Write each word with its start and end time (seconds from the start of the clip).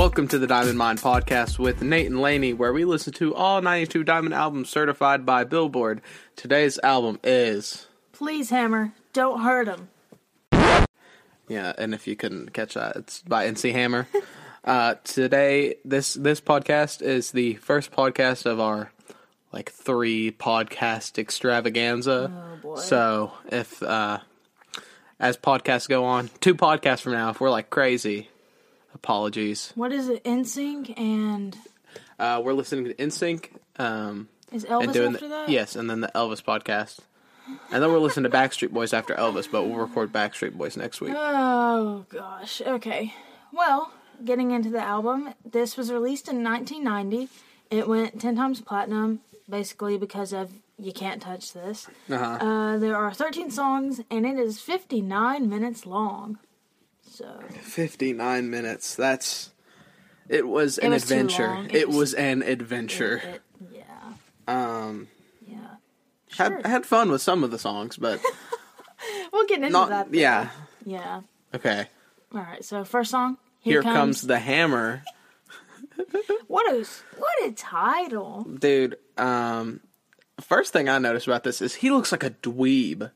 Welcome 0.00 0.28
to 0.28 0.38
the 0.38 0.46
Diamond 0.46 0.78
Mine 0.78 0.96
podcast 0.96 1.58
with 1.58 1.82
Nate 1.82 2.06
and 2.06 2.22
Lainey, 2.22 2.54
where 2.54 2.72
we 2.72 2.86
listen 2.86 3.12
to 3.12 3.34
all 3.34 3.60
92 3.60 4.02
Diamond 4.02 4.32
albums 4.32 4.70
certified 4.70 5.26
by 5.26 5.44
Billboard. 5.44 6.00
Today's 6.36 6.78
album 6.82 7.20
is. 7.22 7.86
Please, 8.12 8.48
Hammer, 8.48 8.94
don't 9.12 9.42
hurt 9.42 9.68
him. 9.68 9.90
Yeah, 11.48 11.74
and 11.76 11.92
if 11.92 12.06
you 12.06 12.16
couldn't 12.16 12.54
catch 12.54 12.74
that, 12.74 12.96
it's 12.96 13.20
by 13.20 13.44
MC 13.44 13.72
Hammer. 13.72 14.08
uh, 14.64 14.94
today, 15.04 15.74
this 15.84 16.14
this 16.14 16.40
podcast 16.40 17.02
is 17.02 17.32
the 17.32 17.56
first 17.56 17.90
podcast 17.90 18.46
of 18.46 18.58
our 18.58 18.90
like 19.52 19.70
three 19.70 20.32
podcast 20.32 21.18
extravaganza. 21.18 22.32
Oh, 22.34 22.56
boy. 22.62 22.76
So 22.76 23.32
if 23.52 23.82
uh, 23.82 24.20
as 25.18 25.36
podcasts 25.36 25.90
go 25.90 26.06
on, 26.06 26.30
two 26.40 26.54
podcasts 26.54 27.02
from 27.02 27.12
now, 27.12 27.28
if 27.28 27.38
we're 27.38 27.50
like 27.50 27.68
crazy, 27.68 28.30
apologies. 29.02 29.72
What 29.74 29.92
is 29.92 30.08
it? 30.08 30.22
NSYNC 30.24 30.98
and 30.98 31.56
Uh, 32.18 32.40
we're 32.44 32.52
listening 32.52 32.84
to 32.84 32.94
NSYNC. 32.94 33.48
Um, 33.78 34.28
is 34.52 34.64
and 34.64 34.72
Elvis 34.90 34.92
doing 34.92 35.14
after 35.14 35.28
the, 35.28 35.34
that? 35.34 35.48
yes, 35.48 35.74
and 35.76 35.88
then 35.88 36.00
the 36.00 36.10
Elvis 36.14 36.42
podcast, 36.42 36.98
and 37.72 37.82
then 37.82 37.90
we're 37.90 37.98
listening 37.98 38.30
to 38.30 38.36
Backstreet 38.36 38.70
Boys 38.72 38.92
after 38.92 39.14
Elvis, 39.14 39.50
but 39.50 39.64
we'll 39.64 39.76
record 39.78 40.12
Backstreet 40.12 40.52
Boys 40.52 40.76
next 40.76 41.00
week. 41.00 41.14
Oh 41.16 42.04
gosh. 42.10 42.60
Okay. 42.60 43.14
Well, 43.52 43.90
getting 44.24 44.50
into 44.50 44.68
the 44.70 44.80
album, 44.82 45.32
this 45.50 45.76
was 45.78 45.90
released 45.90 46.28
in 46.28 46.44
1990. 46.44 47.28
It 47.70 47.88
went 47.88 48.20
10 48.20 48.36
times 48.36 48.60
platinum, 48.60 49.20
basically 49.48 49.96
because 49.96 50.32
of 50.34 50.50
You 50.78 50.92
Can't 50.92 51.22
Touch 51.22 51.52
This. 51.54 51.86
Uh-huh. 52.10 52.24
Uh, 52.24 52.78
there 52.78 52.96
are 52.96 53.14
13 53.14 53.50
songs, 53.50 54.00
and 54.10 54.26
it 54.26 54.38
is 54.38 54.60
59 54.60 55.48
minutes 55.48 55.86
long. 55.86 56.38
So 57.20 57.40
Fifty 57.60 58.12
nine 58.12 58.50
minutes. 58.50 58.94
That's. 58.94 59.50
It 60.28 60.46
was 60.46 60.78
an 60.78 60.92
was 60.92 61.02
adventure. 61.02 61.66
It, 61.68 61.74
It 61.74 61.88
was, 61.88 61.96
was- 61.96 62.14
an 62.14 62.42
adventure. 62.42 63.16
it, 63.24 63.42
yeah, 63.72 64.12
Um, 64.46 65.08
yeah. 65.46 65.56
had 66.36 66.52
Sure. 66.52 66.60
had 66.68 66.86
fun 66.86 67.10
with 67.10 67.20
some 67.20 67.42
of 67.44 67.50
the 67.50 67.58
songs, 67.58 67.96
but 67.96 68.20
We'll 69.32 69.46
get 69.46 69.58
into 69.58 69.70
not. 69.70 69.88
that. 69.88 70.12
though. 70.12 70.18
Yeah. 70.18 70.50
Yeah. 70.84 71.22
Okay. 71.54 71.86
All 72.32 72.40
right. 72.40 72.64
So 72.64 72.84
first 72.84 73.10
song. 73.10 73.38
Here, 73.58 73.82
comes 73.82 74.22
the 74.22 74.38
hammer, 74.38 75.02
What 76.46 76.72
a 76.72 76.86
what 77.18 77.34
a 77.44 77.52
title. 77.52 78.44
dude. 78.58 78.96
Um, 79.18 79.80
first 80.40 80.72
thing 80.72 80.88
I 80.88 80.98
noticed 80.98 81.26
about 81.26 81.44
this 81.44 81.60
is 81.60 81.74
he 81.74 81.90
looks 81.90 82.10
like 82.12 82.22
a 82.24 82.30
dweeb. 82.30 83.10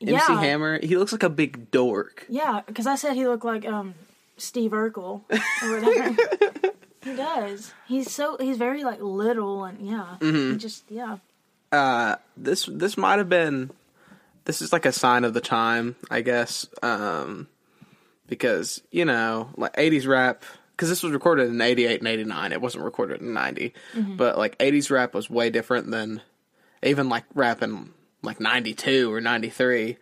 MC 0.00 0.12
Yeah. 0.12 0.40
Hammer. 0.40 0.78
He 0.82 0.96
looks 0.96 1.12
like 1.12 1.22
a 1.22 1.30
big 1.30 1.70
dork. 1.70 2.26
Yeah, 2.28 2.62
because 2.66 2.86
I 2.86 2.96
said 2.96 3.14
he 3.14 3.26
looked 3.26 3.44
like 3.44 3.66
um 3.66 3.94
Steve 4.36 4.72
Urkel 4.72 5.22
or 5.30 5.80
whatever. 5.80 6.72
he 7.02 7.16
does. 7.16 7.72
He's 7.86 8.10
so 8.10 8.36
he's 8.38 8.58
very 8.58 8.84
like 8.84 9.00
little 9.00 9.64
and 9.64 9.80
yeah. 9.86 10.16
Mm-hmm. 10.20 10.52
He 10.52 10.58
just 10.58 10.84
yeah. 10.90 11.18
uh 11.72 12.16
this 12.36 12.66
this 12.70 12.96
might 12.96 13.18
have 13.18 13.28
been 13.28 13.70
this 14.44 14.62
is 14.62 14.72
like 14.72 14.86
a 14.86 14.92
sign 14.92 15.24
of 15.24 15.34
the 15.34 15.40
time 15.40 15.96
i 16.08 16.20
guess 16.20 16.66
um 16.80 17.48
because 18.28 18.80
you 18.92 19.04
know 19.04 19.48
like 19.56 19.74
80s 19.74 20.06
rap 20.06 20.44
because 20.70 20.88
this 20.88 21.02
was 21.02 21.12
recorded 21.12 21.48
in 21.48 21.60
88 21.60 21.98
and 22.00 22.06
89 22.06 22.52
it 22.52 22.60
wasn't 22.60 22.84
recorded 22.84 23.20
in 23.20 23.32
90 23.32 23.74
but 24.16 24.38
like 24.38 24.56
80s 24.58 24.88
rap 24.92 25.14
was 25.14 25.28
way 25.28 25.50
different 25.50 25.90
than 25.90 26.20
even 26.84 27.08
like 27.08 27.24
rap 27.34 27.60
in 27.60 27.90
like 28.26 28.40
92 28.40 29.12
or 29.12 29.20
93 29.20 29.96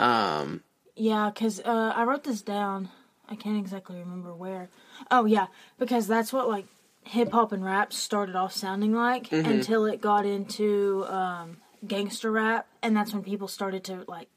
um 0.00 0.62
Yeah, 0.96 1.30
because 1.32 1.60
uh, 1.60 1.92
I 1.94 2.04
wrote 2.04 2.24
this 2.24 2.40
down. 2.42 2.88
I 3.28 3.34
can't 3.36 3.58
exactly 3.58 3.98
remember 3.98 4.34
where. 4.34 4.68
Oh 5.10 5.24
yeah, 5.24 5.46
because 5.78 6.06
that's 6.06 6.32
what 6.32 6.48
like 6.48 6.66
hip 7.04 7.32
hop 7.32 7.52
and 7.52 7.64
rap 7.64 7.92
started 7.92 8.34
off 8.36 8.52
sounding 8.52 8.92
like 8.94 9.30
until 9.32 9.84
it 9.86 10.00
got 10.00 10.24
into 10.24 11.04
um, 11.06 11.58
gangster 11.86 12.30
rap, 12.32 12.66
and 12.82 12.96
that's 12.96 13.12
when 13.12 13.22
people 13.22 13.48
started 13.48 13.84
to 13.84 14.04
like 14.08 14.28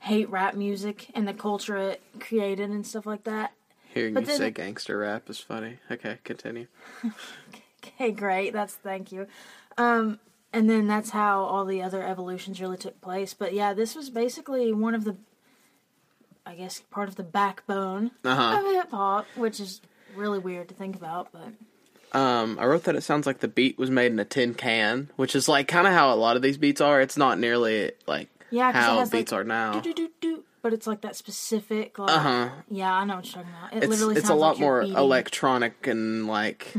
hate 0.00 0.28
rap 0.30 0.54
music 0.54 1.08
and 1.14 1.28
the 1.28 1.34
culture 1.34 1.76
it 1.76 2.02
created 2.20 2.70
and 2.70 2.86
stuff 2.86 3.04
like 3.06 3.24
that. 3.24 3.52
hearing 3.94 4.14
But 4.14 4.20
you 4.20 4.26
then- 4.26 4.38
say 4.38 4.50
gangster 4.50 4.98
rap 4.98 5.28
is 5.28 5.38
funny 5.38 5.78
okay 5.90 6.18
continue 6.24 6.66
Okay, 7.82 8.12
great. 8.12 8.52
That's 8.52 8.74
thank 8.74 9.10
you. 9.12 9.26
Um, 9.78 10.18
and 10.52 10.68
then 10.68 10.86
that's 10.86 11.10
how 11.10 11.40
all 11.42 11.64
the 11.64 11.82
other 11.82 12.02
evolutions 12.02 12.60
really 12.60 12.76
took 12.76 13.00
place. 13.00 13.34
But 13.34 13.52
yeah, 13.54 13.72
this 13.74 13.94
was 13.94 14.10
basically 14.10 14.72
one 14.72 14.94
of 14.94 15.04
the, 15.04 15.16
I 16.46 16.54
guess, 16.54 16.80
part 16.90 17.08
of 17.08 17.16
the 17.16 17.22
backbone 17.22 18.10
uh-huh 18.24 18.58
of 18.58 18.64
hip 18.74 18.90
hop, 18.90 19.26
which 19.36 19.60
is 19.60 19.80
really 20.14 20.38
weird 20.38 20.68
to 20.68 20.74
think 20.74 20.96
about. 20.96 21.28
But 21.32 22.18
Um, 22.18 22.58
I 22.60 22.64
wrote 22.66 22.84
that 22.84 22.96
it 22.96 23.02
sounds 23.02 23.26
like 23.26 23.38
the 23.40 23.48
beat 23.48 23.78
was 23.78 23.90
made 23.90 24.10
in 24.12 24.18
a 24.18 24.24
tin 24.24 24.54
can, 24.54 25.10
which 25.16 25.34
is 25.36 25.48
like 25.48 25.68
kind 25.68 25.86
of 25.86 25.92
how 25.92 26.12
a 26.12 26.16
lot 26.16 26.36
of 26.36 26.42
these 26.42 26.56
beats 26.56 26.80
are. 26.80 27.00
It's 27.00 27.16
not 27.16 27.38
nearly 27.38 27.92
like 28.06 28.28
yeah, 28.50 28.72
how 28.72 29.04
beats 29.06 29.30
like, 29.32 29.40
are 29.40 29.44
now. 29.44 29.80
But 30.62 30.74
it's 30.74 30.86
like 30.86 31.00
that 31.02 31.16
specific. 31.16 31.98
Like, 31.98 32.10
Uh 32.10 32.18
huh. 32.18 32.48
Yeah, 32.68 32.92
I 32.92 33.04
know 33.06 33.16
what 33.16 33.24
you're 33.24 33.42
talking 33.42 33.56
about. 33.58 33.72
It 33.72 33.84
It's 33.84 33.88
literally 33.90 34.16
it's 34.16 34.28
a 34.28 34.34
lot 34.34 34.56
like 34.56 34.60
more 34.60 34.80
beating- 34.80 34.94
Mm-hmm. 34.94 35.02
electronic 35.04 35.86
and 35.86 36.26
like 36.26 36.74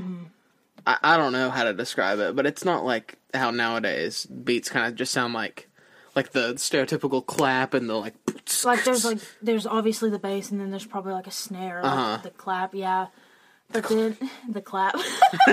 I, 0.86 0.98
I 1.04 1.18
don't 1.18 1.32
know 1.34 1.50
how 1.50 1.64
to 1.64 1.74
describe 1.74 2.20
it, 2.20 2.36
but 2.36 2.46
it's 2.46 2.66
not 2.66 2.84
like 2.86 3.18
how 3.34 3.52
nowadays 3.52 4.26
beats 4.26 4.70
kind 4.70 4.88
of 4.88 4.96
just 4.96 5.12
sound 5.14 5.34
like 5.34 5.68
like 6.16 6.32
the 6.32 6.54
stereotypical 6.56 7.26
clap 7.26 7.74
and 7.74 7.90
the 7.90 7.96
like. 7.96 8.14
like 8.66 8.84
there's 8.84 9.06
like 9.06 9.20
there's 9.42 9.66
obviously 9.66 10.10
the 10.10 10.20
bass 10.20 10.52
and 10.52 10.60
then 10.60 10.72
there's 10.72 10.86
probably 10.86 11.14
like 11.14 11.28
a 11.28 11.32
snare 11.32 11.82
like 11.84 11.92
Uh-huh. 11.92 12.18
the 12.24 12.30
clap 12.32 12.74
yeah 12.76 13.08
but 13.72 13.88
then 13.88 14.18
the 14.50 14.62
clap 14.62 14.96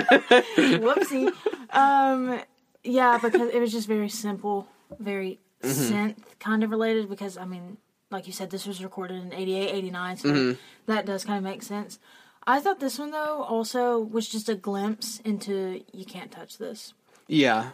whoopsie 0.57 1.31
um 1.71 2.41
yeah 2.83 3.17
because 3.21 3.49
it 3.53 3.59
was 3.59 3.71
just 3.71 3.87
very 3.87 4.09
simple 4.09 4.67
very 4.99 5.39
Mm-hmm. 5.61 5.93
synth 5.93 6.15
kind 6.39 6.63
of 6.63 6.69
related 6.69 7.09
because 7.09 7.35
i 7.37 7.43
mean 7.43 7.75
like 8.11 8.27
you 8.27 8.31
said 8.31 8.49
this 8.49 8.65
was 8.65 8.81
recorded 8.81 9.21
in 9.21 9.33
88 9.33 9.69
89 9.73 10.17
so 10.17 10.29
Mm-hmm. 10.29 10.59
that 10.85 11.05
does 11.05 11.25
kind 11.25 11.37
of 11.37 11.43
make 11.43 11.61
sense 11.63 11.99
i 12.47 12.59
thought 12.59 12.79
this 12.79 12.97
one 12.99 13.11
though 13.11 13.43
also 13.43 13.99
was 13.99 14.27
just 14.27 14.49
a 14.49 14.55
glimpse 14.55 15.19
into 15.25 15.83
you 15.93 16.05
can't 16.05 16.31
touch 16.31 16.57
this. 16.57 16.93
Yeah, 17.27 17.71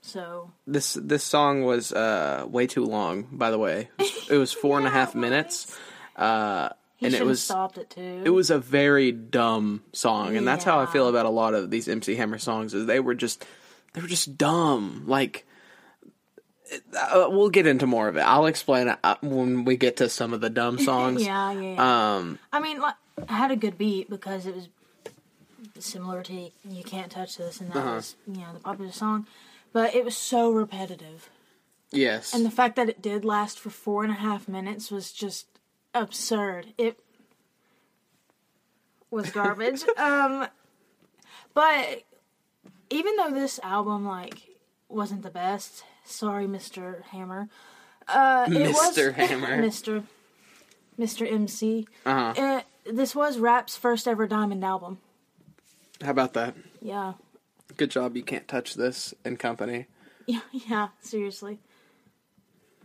so. 0.00 0.50
This 0.66 0.94
this 0.94 1.24
song 1.24 1.64
was 1.64 1.92
uh 1.92 2.44
way 2.48 2.66
too 2.66 2.84
long. 2.84 3.26
By 3.32 3.50
the 3.50 3.58
way, 3.58 3.88
it 4.30 4.36
was 4.36 4.52
four 4.52 4.78
and 4.78 4.86
a 4.86 4.90
half 4.90 5.14
minutes. 5.14 5.76
Uh, 6.14 6.68
and 7.00 7.14
it 7.14 7.24
was 7.26 7.42
stopped 7.42 7.78
it 7.78 7.90
too. 7.90 8.22
it 8.24 8.30
was 8.30 8.50
a 8.50 8.58
very 8.60 9.10
dumb 9.10 9.82
song 9.92 10.36
and 10.36 10.46
that's 10.46 10.62
how 10.62 10.78
i 10.78 10.86
feel 10.86 11.08
about 11.08 11.26
a 11.26 11.30
lot 11.30 11.52
of 11.52 11.68
these 11.68 11.88
mc 11.88 12.14
hammer 12.14 12.38
songs 12.38 12.74
is 12.74 12.86
they 12.86 13.00
were 13.00 13.14
just 13.14 13.44
they 13.92 14.00
were 14.00 14.06
just 14.08 14.38
dumb. 14.38 15.04
Like 15.06 15.44
uh, 16.96 17.26
we'll 17.30 17.50
get 17.50 17.66
into 17.66 17.86
more 17.86 18.08
of 18.08 18.16
it 18.16 18.20
i'll 18.20 18.46
explain 18.46 18.88
it 18.88 18.98
uh, 19.04 19.16
when 19.22 19.64
we 19.64 19.76
get 19.76 19.96
to 19.96 20.08
some 20.08 20.32
of 20.32 20.40
the 20.40 20.50
dumb 20.50 20.78
songs 20.90 21.22
yeah 21.22 21.52
yeah, 21.52 21.74
yeah. 21.74 22.16
um 22.16 22.38
I 22.52 22.60
mean, 22.60 22.80
like, 22.80 22.94
it 23.18 23.30
had 23.30 23.50
a 23.50 23.56
good 23.56 23.78
beat 23.78 24.10
because 24.10 24.46
it 24.46 24.54
was 24.54 24.68
similar 25.78 26.22
to 26.24 26.50
"You 26.68 26.82
Can't 26.84 27.10
Touch 27.10 27.36
This," 27.38 27.60
and 27.60 27.70
that 27.70 27.76
Uh-huh. 27.78 27.94
was 27.96 28.16
you 28.26 28.34
know 28.40 28.52
the 28.52 28.60
popular 28.60 28.92
song. 28.92 29.26
But 29.72 29.94
it 29.94 30.04
was 30.04 30.16
so 30.16 30.50
repetitive, 30.50 31.30
yes 31.90 32.34
and 32.34 32.44
the 32.44 32.50
fact 32.50 32.76
that 32.76 32.88
it 32.90 33.00
did 33.00 33.24
last 33.24 33.58
for 33.58 33.70
four 33.70 34.02
and 34.04 34.12
a 34.12 34.16
half 34.16 34.48
minutes 34.48 34.90
was 34.90 35.12
just 35.12 35.46
absurd. 35.94 36.74
It 36.78 36.98
was 39.10 39.30
garbage. 39.30 39.82
um, 39.96 40.46
but 41.54 42.02
even 42.90 43.16
though 43.16 43.30
this 43.30 43.58
album 43.62 44.06
like 44.06 44.58
wasn't 44.88 45.22
the 45.22 45.30
best, 45.30 45.84
sorry, 46.04 46.46
Mister 46.46 47.04
Hammer. 47.10 47.48
Uh, 48.08 48.46
it 48.50 48.68
was 48.74 48.96
Mr. 48.96 49.12
Hammer. 49.14 49.56
Mister 49.58 50.02
Mister 50.98 51.26
MC. 51.26 51.86
uh-huh 52.04 52.34
Uh, 52.40 52.60
this 52.92 53.14
was 53.14 53.38
Rap's 53.38 53.76
first 53.76 54.06
ever 54.08 54.26
diamond 54.26 54.64
album. 54.64 54.98
how 56.02 56.10
about 56.10 56.34
that 56.34 56.54
Yeah. 56.80 57.14
good 57.76 57.90
job 57.90 58.16
you 58.16 58.22
can't 58.22 58.46
touch 58.48 58.74
this 58.74 59.14
in 59.24 59.36
company 59.36 59.86
Yeah, 60.26 60.40
yeah, 60.52 60.88
seriously. 61.00 61.58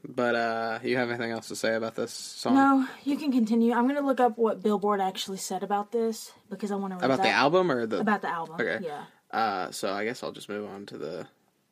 but 0.07 0.35
uh 0.35 0.79
you 0.83 0.97
have 0.97 1.09
anything 1.09 1.31
else 1.31 1.47
to 1.49 1.55
say 1.55 1.75
about 1.75 1.95
this 1.95 2.11
song 2.13 2.55
No, 2.55 2.87
you 3.03 3.17
can 3.17 3.31
continue. 3.31 3.73
I'm 3.73 3.83
going 3.83 3.95
to 3.99 4.05
look 4.05 4.19
up 4.19 4.37
what 4.37 4.61
Billboard 4.63 5.01
actually 5.01 5.37
said 5.37 5.63
about 5.63 5.91
this 5.91 6.31
because 6.49 6.71
I 6.71 6.75
want 6.75 6.97
to 6.97 7.03
about 7.05 7.17
that. 7.17 7.23
the 7.23 7.29
album 7.29 7.71
or 7.71 7.85
the 7.85 7.99
About 7.99 8.21
the 8.21 8.29
album. 8.29 8.55
Okay. 8.59 8.79
Yeah. 8.85 9.03
Uh, 9.31 9.71
so 9.71 9.91
I 9.91 10.05
guess 10.05 10.23
I'll 10.23 10.31
just 10.31 10.47
move 10.49 10.69
on 10.69 10.85
to 10.87 10.97
the 10.97 11.27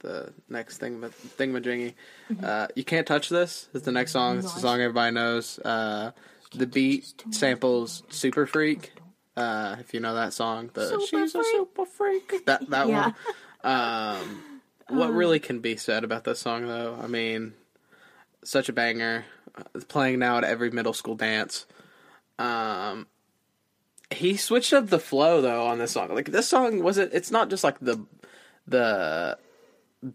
the 0.06 0.34
next 0.50 0.78
thing 0.78 1.02
thingamajingy. 1.02 1.94
Mm-hmm. 2.30 2.46
Uh, 2.46 2.68
you 2.76 2.84
can't 2.84 3.08
touch 3.08 3.30
this. 3.30 3.68
Is 3.74 3.82
the 3.82 3.92
next 3.92 4.12
song. 4.12 4.40
It's 4.40 4.54
the 4.54 4.60
song 4.60 4.80
everybody 4.82 5.14
knows. 5.14 5.60
Uh, 5.60 6.12
the 6.54 6.68
beat 6.68 7.14
samples 7.32 8.04
"Super 8.10 8.46
Freak." 8.46 8.94
Uh, 9.36 9.76
if 9.80 9.94
you 9.94 10.00
know 10.00 10.16
that 10.16 10.34
song, 10.34 10.70
the 10.74 10.88
Super 10.88 11.06
"She's 11.06 11.36
a 11.36 11.44
Super 11.44 11.86
Freak." 11.86 12.46
That 12.46 12.70
that 12.70 12.88
Yeah. 12.88 13.12
one. 13.12 13.16
Um, 13.64 14.62
what 14.90 15.12
really 15.12 15.40
can 15.40 15.60
be 15.60 15.76
said 15.76 16.04
about 16.04 16.24
this 16.24 16.40
song, 16.40 16.68
though? 16.68 16.98
I 17.02 17.08
mean, 17.08 17.54
such 18.44 18.70
a 18.70 18.74
banger. 18.74 19.26
Uh, 19.58 19.64
It's 19.74 19.86
playing 19.86 20.20
now 20.20 20.38
at 20.38 20.44
every 20.44 20.70
middle 20.70 20.94
school 20.94 21.16
dance. 21.16 21.66
Um, 22.38 23.08
he 24.12 24.38
switched 24.38 24.72
up 24.74 24.88
the 24.88 25.00
flow 25.00 25.42
though 25.42 25.66
on 25.66 25.80
this 25.80 25.92
song. 25.92 26.14
Like 26.14 26.32
this 26.32 26.48
song 26.48 26.84
wasn't. 26.84 27.14
It's 27.14 27.32
not 27.32 27.50
just 27.50 27.64
like 27.64 27.80
the 27.80 28.06
the 28.68 29.38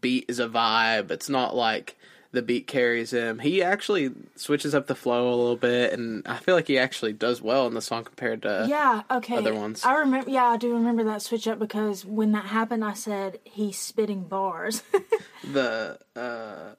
beat 0.00 0.26
is 0.28 0.38
a 0.38 0.48
vibe. 0.48 1.10
It's 1.10 1.28
not 1.28 1.54
like 1.56 1.96
the 2.32 2.42
beat 2.42 2.66
carries 2.69 3.12
him. 3.12 3.40
He 3.40 3.60
actually 3.62 4.12
switches 4.37 4.72
up 4.75 4.87
the 4.87 4.94
flow 4.94 5.28
a 5.28 5.34
little 5.34 5.56
bit, 5.56 5.92
and 5.92 6.26
I 6.28 6.37
feel 6.37 6.54
like 6.54 6.69
he 6.69 6.78
actually 6.78 7.12
does 7.12 7.42
well 7.42 7.66
in 7.66 7.75
the 7.75 7.81
song 7.82 8.04
compared 8.04 8.42
to 8.42 8.66
Yeah, 8.69 9.02
okay. 9.10 9.37
other 9.37 9.52
ones. 9.54 9.84
I 9.84 9.94
remember. 9.98 10.31
Yeah, 10.31 10.44
I 10.44 10.56
do 10.56 10.72
remember 10.75 11.02
that 11.04 11.22
switch 11.22 11.48
up 11.48 11.58
because 11.58 12.04
when 12.04 12.31
that 12.32 12.44
happened, 12.46 12.84
I 12.84 12.92
said 12.92 13.40
he's 13.44 13.78
spitting 13.78 14.22
bars. 14.25 14.82
the 15.44 15.98
uh, 16.14 16.75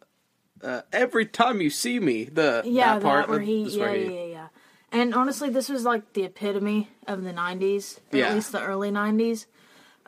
uh, 0.66 0.82
every 0.94 1.26
time 1.26 1.60
you 1.62 1.70
see 1.70 2.00
me. 2.00 2.26
The 2.26 2.62
yeah, 2.66 2.94
that 3.00 3.02
part 3.04 3.28
that 3.28 3.32
where 3.32 3.40
he. 3.42 3.64
is 3.64 3.76
Yeah, 3.76 3.84
where 3.84 3.96
he- 3.96 4.04
yeah, 4.06 4.10
yeah, 4.10 4.26
yeah. 4.26 4.48
And 4.94 5.14
honestly, 5.14 5.50
this 5.50 5.70
was 5.70 5.84
like 5.86 6.14
the 6.14 6.24
epitome 6.24 6.90
of 7.08 7.24
the 7.24 7.32
'90s, 7.34 8.00
or 8.14 8.18
Yeah. 8.20 8.30
at 8.30 8.36
least 8.36 8.52
the 8.52 8.62
early 8.62 8.92
'90s. 8.92 9.46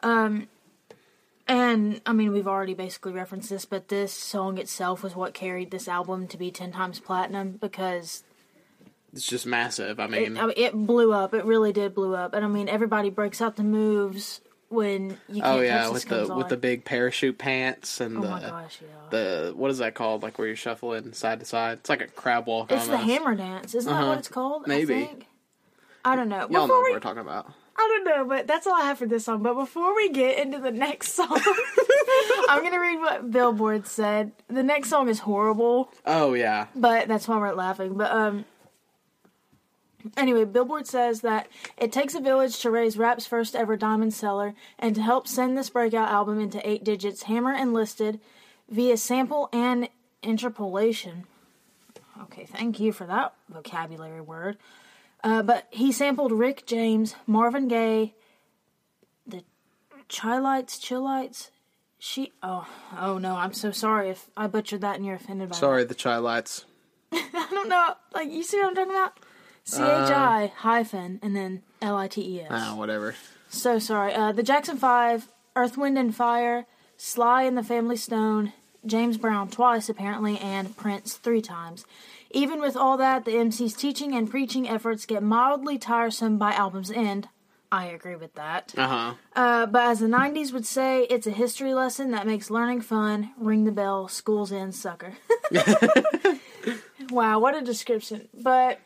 Um, 0.04 0.48
and 1.48 2.02
I 2.06 2.14
mean, 2.14 2.32
we've 2.32 2.48
already 2.48 2.74
basically 2.74 3.12
referenced 3.14 3.50
this, 3.50 3.66
but 3.66 3.90
this 3.90 4.14
song 4.14 4.58
itself 4.58 5.04
was 5.04 5.16
what 5.16 5.34
carried 5.34 5.72
this 5.72 5.88
album 5.88 6.28
to 6.28 6.38
be 6.38 6.52
ten 6.52 6.72
times 6.72 7.00
platinum 7.00 7.58
because 7.60 8.24
It's 9.14 9.28
just 9.28 9.46
massive. 9.46 10.00
I 10.00 10.06
it, 10.06 10.12
mean, 10.12 10.38
I 10.38 10.46
mean, 10.48 10.54
it 10.58 10.74
blew 10.74 11.14
up. 11.14 11.34
It 11.34 11.46
really 11.46 11.74
did 11.74 11.94
blew 11.94 12.16
up. 12.16 12.34
And 12.34 12.44
I 12.46 12.48
mean, 12.48 12.70
everybody 12.70 13.10
breaks 13.10 13.42
out 13.42 13.58
the 13.58 13.64
moves 13.64 14.42
when 14.70 15.18
you 15.30 15.42
can't 15.44 15.60
oh 15.60 15.62
yeah, 15.62 15.90
with 15.90 16.04
the 16.06 16.26
comes 16.26 16.32
with 16.32 16.48
the 16.50 16.58
big 16.58 16.84
parachute 16.84 17.38
pants 17.38 18.02
and 18.02 18.18
oh 18.18 18.22
the 18.22 18.28
gosh, 18.28 18.80
yeah. 18.82 18.88
the 19.12 19.54
what 19.56 19.70
is 19.70 19.78
that 19.78 19.94
called? 19.94 20.24
Like 20.24 20.40
where 20.40 20.48
you're 20.48 20.56
shuffling 20.56 21.14
side 21.14 21.40
to 21.42 21.46
side. 21.46 21.80
It's 21.80 21.90
like 21.90 22.02
a 22.02 22.08
crab 22.08 22.48
walk. 22.48 22.72
It's 22.72 22.88
the 22.88 22.98
hammer 22.98 23.36
dance, 23.36 23.76
isn't 23.76 23.92
that 23.92 24.00
Uh-huh. 24.00 24.10
what 24.10 24.18
it's 24.18 24.30
called? 24.30 24.66
Maybe. 24.66 24.96
I, 24.96 25.06
think? 25.06 25.28
I 26.06 26.16
don't 26.16 26.28
know. 26.28 26.48
Y'all 26.50 26.68
know 26.68 26.80
what 26.80 26.86
we, 26.86 26.92
we're 26.94 27.00
talking 27.00 27.22
about. 27.22 27.52
I 27.76 27.88
don't 27.88 28.04
know, 28.06 28.26
but 28.26 28.46
that's 28.48 28.68
all 28.68 28.76
I 28.76 28.86
have 28.86 29.00
for 29.00 29.08
this 29.08 29.26
song. 29.26 29.42
But 29.42 29.56
before 29.56 29.96
we 29.96 30.10
get 30.10 30.38
into 30.38 30.60
the 30.60 30.72
next 30.72 31.14
song, 31.16 31.42
I'm 32.50 32.64
gonna 32.64 32.80
read 32.80 33.00
what 33.00 33.32
Billboard 33.32 33.88
said. 33.88 34.32
The 34.48 34.64
next 34.64 34.90
song 34.90 35.10
is 35.10 35.20
horrible, 35.20 35.90
Oh 36.06 36.34
yeah, 36.34 36.68
but 36.76 37.08
that's 37.08 37.28
why 37.28 37.38
we're 37.38 37.54
laughing. 37.54 37.96
But 37.96 38.12
um, 38.12 38.46
anyway, 40.16 40.46
Billboard 40.46 40.88
says 40.88 41.22
that 41.22 41.48
it 41.78 41.92
takes 41.92 42.14
a 42.14 42.20
village 42.20 42.60
to 42.60 42.70
raise 42.72 42.98
rap's 42.98 43.26
first 43.26 43.56
ever 43.56 43.76
diamond 43.76 44.14
seller, 44.14 44.54
and 44.78 44.94
to 44.96 45.02
help 45.02 45.28
send 45.28 45.58
this 45.58 45.70
breakout 45.70 46.10
album 46.10 46.40
into 46.40 46.68
eight 46.68 46.84
digits, 46.84 47.24
Hammer 47.24 47.54
enlisted 47.54 48.20
via 48.70 48.98
sample 48.98 49.50
and 49.52 49.90
interpolation. 50.22 51.26
Okay, 52.24 52.46
thank 52.46 52.80
you 52.80 52.92
for 52.92 53.06
that 53.06 53.34
vocabulary 53.50 54.22
word. 54.22 54.58
Uh, 55.24 55.42
but 55.42 55.68
he 55.70 55.92
sampled 55.92 56.32
Rick 56.32 56.66
James, 56.66 57.16
Marvin 57.26 57.68
Gaye, 57.68 58.14
the 59.26 59.44
Chi-Lites, 60.10 60.86
Chi-Lites. 60.86 61.52
She. 61.98 62.34
Oh, 62.44 62.68
oh 63.00 63.18
no! 63.18 63.38
I'm 63.38 63.54
so 63.54 63.72
sorry 63.72 64.10
if 64.10 64.30
I 64.36 64.48
butchered 64.48 64.82
that 64.82 64.98
and 64.98 65.06
you're 65.06 65.16
offended 65.16 65.50
by 65.50 65.56
sorry, 65.56 65.86
the 65.86 65.96
Chi-Lites. 65.96 66.66
I 67.14 67.48
don't 67.50 67.70
know. 67.70 67.94
Like 68.14 68.30
you 68.30 68.44
see 68.44 68.58
what 68.58 68.68
I'm 68.68 68.76
talking 68.76 68.92
about? 68.92 69.18
C 69.64 69.82
H 69.82 69.88
I 69.88 70.52
hyphen 70.58 71.20
and 71.24 71.34
then 71.34 71.62
L 71.82 71.96
I 71.96 72.10
T 72.10 72.22
E 72.22 72.42
S. 72.42 72.50
Ah, 72.52 72.76
whatever. 72.76 73.16
So 73.48 73.80
sorry. 73.80 74.14
Uh, 74.14 74.34
the 74.34 74.44
Jackson 74.44 74.78
Five, 74.78 75.30
Earth, 75.56 75.78
Wind 75.78 75.98
and 75.98 76.14
Fire, 76.14 76.66
Sly 76.98 77.44
and 77.44 77.58
the 77.58 77.64
Family 77.64 77.96
Stone, 77.96 78.52
James 78.86 79.18
Brown 79.18 79.50
twice 79.50 79.88
apparently, 79.88 80.38
and 80.40 80.76
Prince 80.76 81.14
three 81.16 81.42
times. 81.42 81.86
Even 82.34 82.60
with 82.60 82.76
all 82.76 82.98
that, 82.98 83.26
the 83.26 83.38
MC's 83.38 83.74
teaching 83.74 84.14
and 84.14 84.30
preaching 84.30 84.68
efforts 84.68 85.06
get 85.06 85.24
mildly 85.24 85.78
tiresome 85.78 86.38
by 86.38 86.52
album's 86.54 86.92
end. 86.92 87.30
I 87.72 87.86
agree 87.86 88.16
with 88.16 88.34
that. 88.36 88.74
Uh 88.78 88.88
huh. 88.88 89.14
Uh, 89.36 89.66
but 89.68 89.84
as 89.84 90.00
the 90.00 90.08
90s 90.08 90.52
would 90.52 90.66
say, 90.66 91.04
it's 91.10 91.26
a 91.26 91.32
history 91.32 91.74
lesson 91.74 92.12
that 92.12 92.28
makes 92.28 92.50
learning 92.50 92.82
fun. 92.82 93.32
Ring 93.38 93.64
the 93.64 93.72
bell, 93.72 94.08
school's 94.08 94.52
in, 94.52 94.72
sucker. 94.72 95.14
wow, 97.10 97.40
what 97.40 97.56
a 97.56 97.62
description. 97.62 98.28
But 98.34 98.80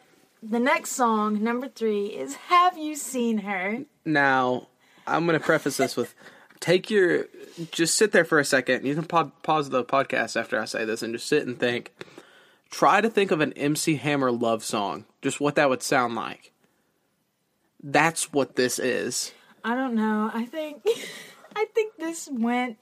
the 0.44 0.60
next 0.60 0.92
song, 0.92 1.44
number 1.44 1.68
three, 1.68 2.08
is 2.08 2.36
Have 2.36 2.78
You 2.78 2.96
Seen 2.96 3.40
Her? 3.40 3.80
Now, 4.06 4.68
I'm 5.06 5.26
going 5.26 5.40
to 5.40 5.46
preface 5.46 5.78
this 5.78 5.96
with 5.98 6.14
take 6.60 6.90
your 6.90 7.26
just 7.72 7.96
sit 7.96 8.12
there 8.12 8.26
for 8.26 8.40
a 8.40 8.46
second. 8.46 8.86
You 8.86 8.96
can 8.96 9.06
pa- 9.06 9.32
pause 9.44 9.70
the 9.70 9.84
podcast 9.84 10.40
after 10.40 10.60
I 10.60 10.66
say 10.66 10.86
this 10.86 11.02
and 11.02 11.14
just 11.14 11.28
sit 11.28 11.46
and 11.46 11.60
think. 11.60 11.94
Try 12.70 13.02
to 13.02 13.10
think 13.10 13.32
of 13.32 13.40
an 13.42 13.54
MC 13.54 13.96
Hammer 13.96 14.32
love 14.32 14.64
song, 14.64 15.06
just 15.22 15.40
what 15.40 15.56
that 15.56 15.70
would 15.70 15.82
sound 15.84 16.16
like. 16.16 16.52
That's 17.84 18.34
what 18.34 18.56
this 18.56 18.78
is. 18.80 19.32
I 19.64 19.76
don't 19.76 19.96
know. 19.96 20.30
I 20.34 20.46
think 20.46 20.86
I 21.56 21.66
think 21.74 21.96
this 21.98 22.28
went 22.32 22.78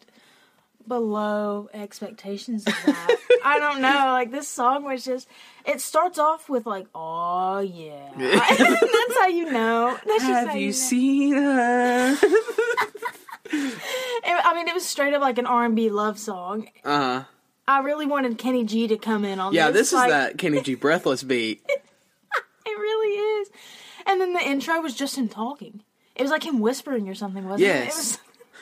below 0.87 1.67
expectations 1.73 2.65
of 2.67 2.73
that. 2.85 3.17
I 3.43 3.59
don't 3.59 3.81
know. 3.81 3.89
Like 3.89 4.31
this 4.31 4.47
song 4.47 4.83
was 4.83 5.03
just 5.05 5.27
it 5.65 5.81
starts 5.81 6.17
off 6.19 6.49
with 6.49 6.65
like, 6.65 6.87
oh 6.95 7.59
yeah. 7.59 8.09
That's 8.17 9.19
how 9.19 9.27
you 9.27 9.51
know. 9.51 9.97
That's 10.05 10.23
Have 10.23 10.55
you, 10.55 10.61
you 10.61 10.67
know. 10.67 10.71
seen 10.73 11.33
her? 11.35 12.17
It- 13.51 14.41
I 14.45 14.53
mean, 14.55 14.67
it 14.67 14.73
was 14.73 14.85
straight 14.85 15.13
up 15.13 15.21
like 15.21 15.37
an 15.37 15.45
R 15.45 15.65
and 15.65 15.75
B 15.75 15.89
love 15.89 16.17
song. 16.19 16.67
Uh 16.83 16.99
huh. 16.99 17.23
I 17.67 17.79
really 17.79 18.05
wanted 18.05 18.37
Kenny 18.37 18.63
G 18.63 18.87
to 18.87 18.97
come 18.97 19.25
in 19.25 19.39
on 19.39 19.53
Yeah, 19.53 19.67
this. 19.71 19.75
Yeah, 19.75 19.79
this 19.79 19.87
is 19.87 19.93
like, 19.93 20.09
that 20.09 20.37
Kenny 20.37 20.61
G 20.61 20.75
breathless 20.75 21.23
beat. 21.31 21.61
It 21.67 21.81
really 22.67 23.15
is. 23.41 23.49
And 24.05 24.19
then 24.21 24.33
the 24.33 24.41
intro 24.45 24.79
was 24.81 24.93
just 24.95 25.17
him 25.17 25.27
talking. 25.29 25.81
It 26.15 26.21
was 26.21 26.31
like 26.31 26.43
him 26.45 26.59
whispering 26.59 27.09
or 27.09 27.15
something, 27.15 27.47
wasn't 27.47 27.69
it? 27.69 27.73
It 27.73 27.85
Yes. 27.85 27.95
was 27.97 28.19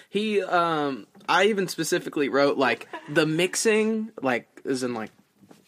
He 0.10 0.42
um 0.42 1.08
I 1.28 1.46
even 1.46 1.68
specifically 1.68 2.30
wrote 2.30 2.58
like 2.58 2.88
the 3.10 3.26
mixing 3.26 4.12
like 4.22 4.48
is 4.66 4.84
in 4.84 4.94
like 4.94 5.12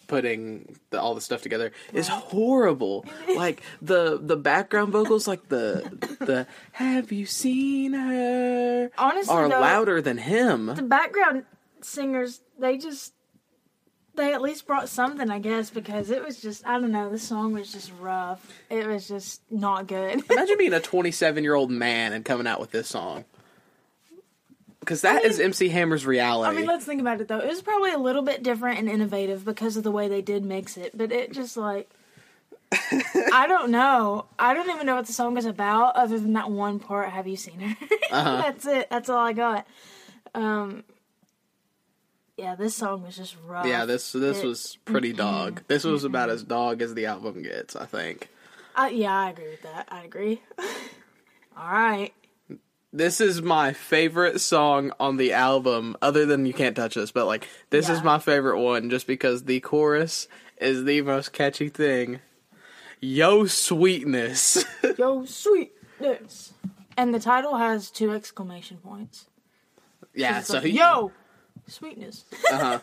putting 0.08 0.78
the, 0.92 1.02
all 1.02 1.16
the 1.16 1.22
stuff 1.22 1.42
together 1.42 1.72
is 1.94 2.08
horrible. 2.08 3.06
like 3.36 3.62
the 3.82 4.20
the 4.22 4.36
background 4.38 4.92
vocals 4.92 5.28
like 5.28 5.50
the 5.50 5.84
the 6.20 6.46
have 6.74 7.12
you 7.12 7.26
seen 7.26 7.94
her 7.94 8.92
honestly 8.98 9.34
are 9.36 9.50
though, 9.50 9.60
louder 9.62 10.02
than 10.02 10.18
him. 10.20 10.68
the 10.68 10.84
background 10.84 11.44
singers 11.82 12.42
they 12.60 12.78
just 12.78 13.14
they 14.16 14.34
at 14.34 14.42
least 14.42 14.66
brought 14.68 14.90
something 14.90 15.30
i 15.30 15.40
guess 15.40 15.70
because 15.70 16.10
it 16.10 16.24
was 16.24 16.42
just 16.42 16.66
i 16.68 16.80
don't 16.80 16.92
know 16.92 17.10
the 17.10 17.20
song 17.20 17.54
was 17.54 17.72
just 17.72 17.92
rough. 18.00 18.52
It 18.70 18.88
was 18.88 19.08
just 19.08 19.42
not 19.52 19.88
good. 19.88 20.24
Imagine 20.32 20.58
being 20.58 20.74
a 20.74 20.80
27 20.80 21.44
year 21.44 21.54
old 21.56 21.72
man 21.72 22.14
and 22.14 22.24
coming 22.26 22.48
out 22.48 22.60
with 22.60 22.72
this 22.72 22.88
song. 22.88 23.26
Because 24.80 25.02
that 25.02 25.24
is 25.26 25.40
MC 25.40 25.70
Hammer's 25.70 26.06
reality. 26.06 26.52
i 26.52 26.56
mean 26.56 26.68
let's 26.68 26.86
think 26.86 27.02
about 27.02 27.20
it 27.22 27.28
though. 27.28 27.40
It 27.40 27.48
was 27.48 27.62
probably 27.62 27.92
a 27.92 27.98
little 27.98 28.22
bit 28.22 28.44
different 28.44 28.80
and 28.80 28.90
innovative 28.90 29.44
because 29.46 29.78
of 29.78 29.84
the 29.84 29.92
way 29.92 30.08
they 30.08 30.22
did 30.22 30.46
mix 30.46 30.78
it 30.78 30.96
but 30.98 31.12
it 31.12 31.32
just 31.32 31.58
like 31.58 31.90
i 33.32 33.46
don't 33.48 33.70
know. 33.72 34.26
I 34.38 34.54
don't 34.54 34.70
even 34.70 34.86
know 34.86 34.96
what 34.96 35.06
the 35.08 35.14
song 35.14 35.38
is 35.38 35.46
about 35.46 35.96
other 35.96 36.20
than 36.20 36.34
that 36.34 36.50
one 36.52 36.80
part. 36.80 37.10
Have 37.10 37.28
you 37.28 37.38
seen 37.38 37.60
her? 37.60 37.76
Uh-huh. 38.12 38.42
that's 38.44 38.66
it. 38.66 38.88
That's 38.90 39.10
all 39.10 39.18
i 39.18 39.34
got. 39.34 39.66
Um 40.34 40.84
yeah 42.38 42.56
this 42.56 42.76
song 42.76 43.04
was 43.04 43.16
just 43.16 43.36
rough 43.46 43.66
yeah, 43.66 43.86
this 43.86 44.12
this 44.12 44.40
It- 44.44 44.46
was 44.46 44.78
pretty 44.86 45.14
dog. 45.14 45.62
This 45.68 45.84
was 45.84 46.04
about 46.04 46.30
as 46.30 46.44
dog 46.44 46.82
as 46.82 46.94
the 46.94 47.06
album 47.06 47.42
gets, 47.44 47.76
I 47.76 47.86
think. 47.86 48.30
I, 48.76 48.90
yeah, 48.90 49.18
I 49.18 49.30
agree 49.30 49.50
with 49.52 49.62
that. 49.62 49.88
I 49.90 50.04
agree. 50.04 50.42
All 51.58 51.72
right. 51.72 52.14
This 52.92 53.20
is 53.22 53.42
my 53.42 53.72
favorite 53.74 54.40
song 54.42 54.92
on 55.00 55.16
the 55.18 55.32
album, 55.34 55.96
other 56.02 56.26
than 56.26 56.46
You 56.46 56.54
Can't 56.54 56.76
Touch 56.76 56.96
Us, 56.98 57.12
but 57.12 57.26
like, 57.26 57.48
this 57.70 57.90
is 57.90 58.04
my 58.04 58.20
favorite 58.20 58.60
one 58.60 58.90
just 58.90 59.08
because 59.08 59.44
the 59.46 59.60
chorus 59.62 60.28
is 60.58 60.84
the 60.86 61.02
most 61.02 61.32
catchy 61.34 61.70
thing. 61.70 62.20
Yo, 63.02 63.46
sweetness. 63.46 64.64
Yo, 64.98 65.26
sweetness. 65.26 66.54
And 66.98 67.14
the 67.14 67.20
title 67.20 67.58
has 67.58 67.92
two 67.92 68.12
exclamation 68.12 68.78
points. 68.78 69.26
yeah, 70.14 70.40
so 70.42 70.56
like, 70.56 70.64
he, 70.64 70.70
yo, 70.72 71.12
sweetness. 71.68 72.26
uh-huh. 72.52 72.80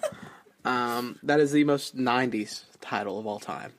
um, 0.65 1.19
that 1.23 1.41
is 1.41 1.53
the 1.53 1.65
most 1.65 1.97
90s 1.97 2.65
title 2.81 3.19
of 3.19 3.27
all 3.27 3.39
time. 3.41 3.73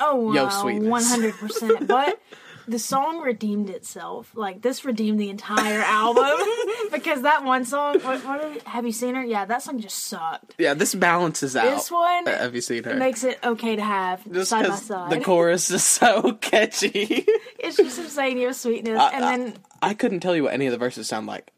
Oh, 0.00 0.32
Yo, 0.34 0.44
wow, 0.44 0.48
sweetness. 0.50 0.90
one 0.90 1.04
hundred 1.04 1.34
percent. 1.34 1.86
But 1.88 2.20
the 2.66 2.78
song 2.80 3.20
redeemed 3.20 3.70
itself. 3.70 4.32
Like 4.34 4.60
this 4.60 4.84
redeemed 4.84 5.20
the 5.20 5.30
entire 5.30 5.80
album 5.80 6.36
because 6.92 7.22
that 7.22 7.44
one 7.44 7.64
song. 7.64 8.00
What, 8.00 8.24
what 8.24 8.40
are, 8.44 8.52
have 8.68 8.84
you 8.84 8.92
seen 8.92 9.14
her? 9.14 9.24
Yeah, 9.24 9.44
that 9.44 9.62
song 9.62 9.78
just 9.80 9.98
sucked. 10.04 10.54
Yeah, 10.58 10.74
this 10.74 10.94
balances 10.96 11.54
out. 11.54 11.64
This 11.76 11.90
one 11.92 12.26
Uh, 12.26 12.38
have 12.38 12.54
you 12.56 12.60
seen 12.60 12.82
her? 12.84 12.94
makes 12.96 13.22
it 13.22 13.38
okay 13.44 13.76
to 13.76 13.82
have 13.84 14.20
just 14.32 14.50
side 14.50 14.66
by 14.66 14.74
side. 14.76 15.10
the 15.12 15.20
chorus 15.20 15.70
is 15.70 15.84
so 15.84 16.32
catchy. 16.40 17.24
it's 17.58 17.76
just 17.76 17.98
him 17.98 18.08
saying 18.08 18.38
yo, 18.38 18.50
sweetness, 18.52 18.98
I- 18.98 19.10
and 19.12 19.24
I- 19.24 19.36
then 19.36 19.54
I 19.80 19.94
couldn't 19.94 20.20
tell 20.20 20.34
you 20.34 20.42
what 20.44 20.54
any 20.54 20.66
of 20.66 20.72
the 20.72 20.78
verses 20.78 21.06
sound 21.06 21.26
like. 21.28 21.52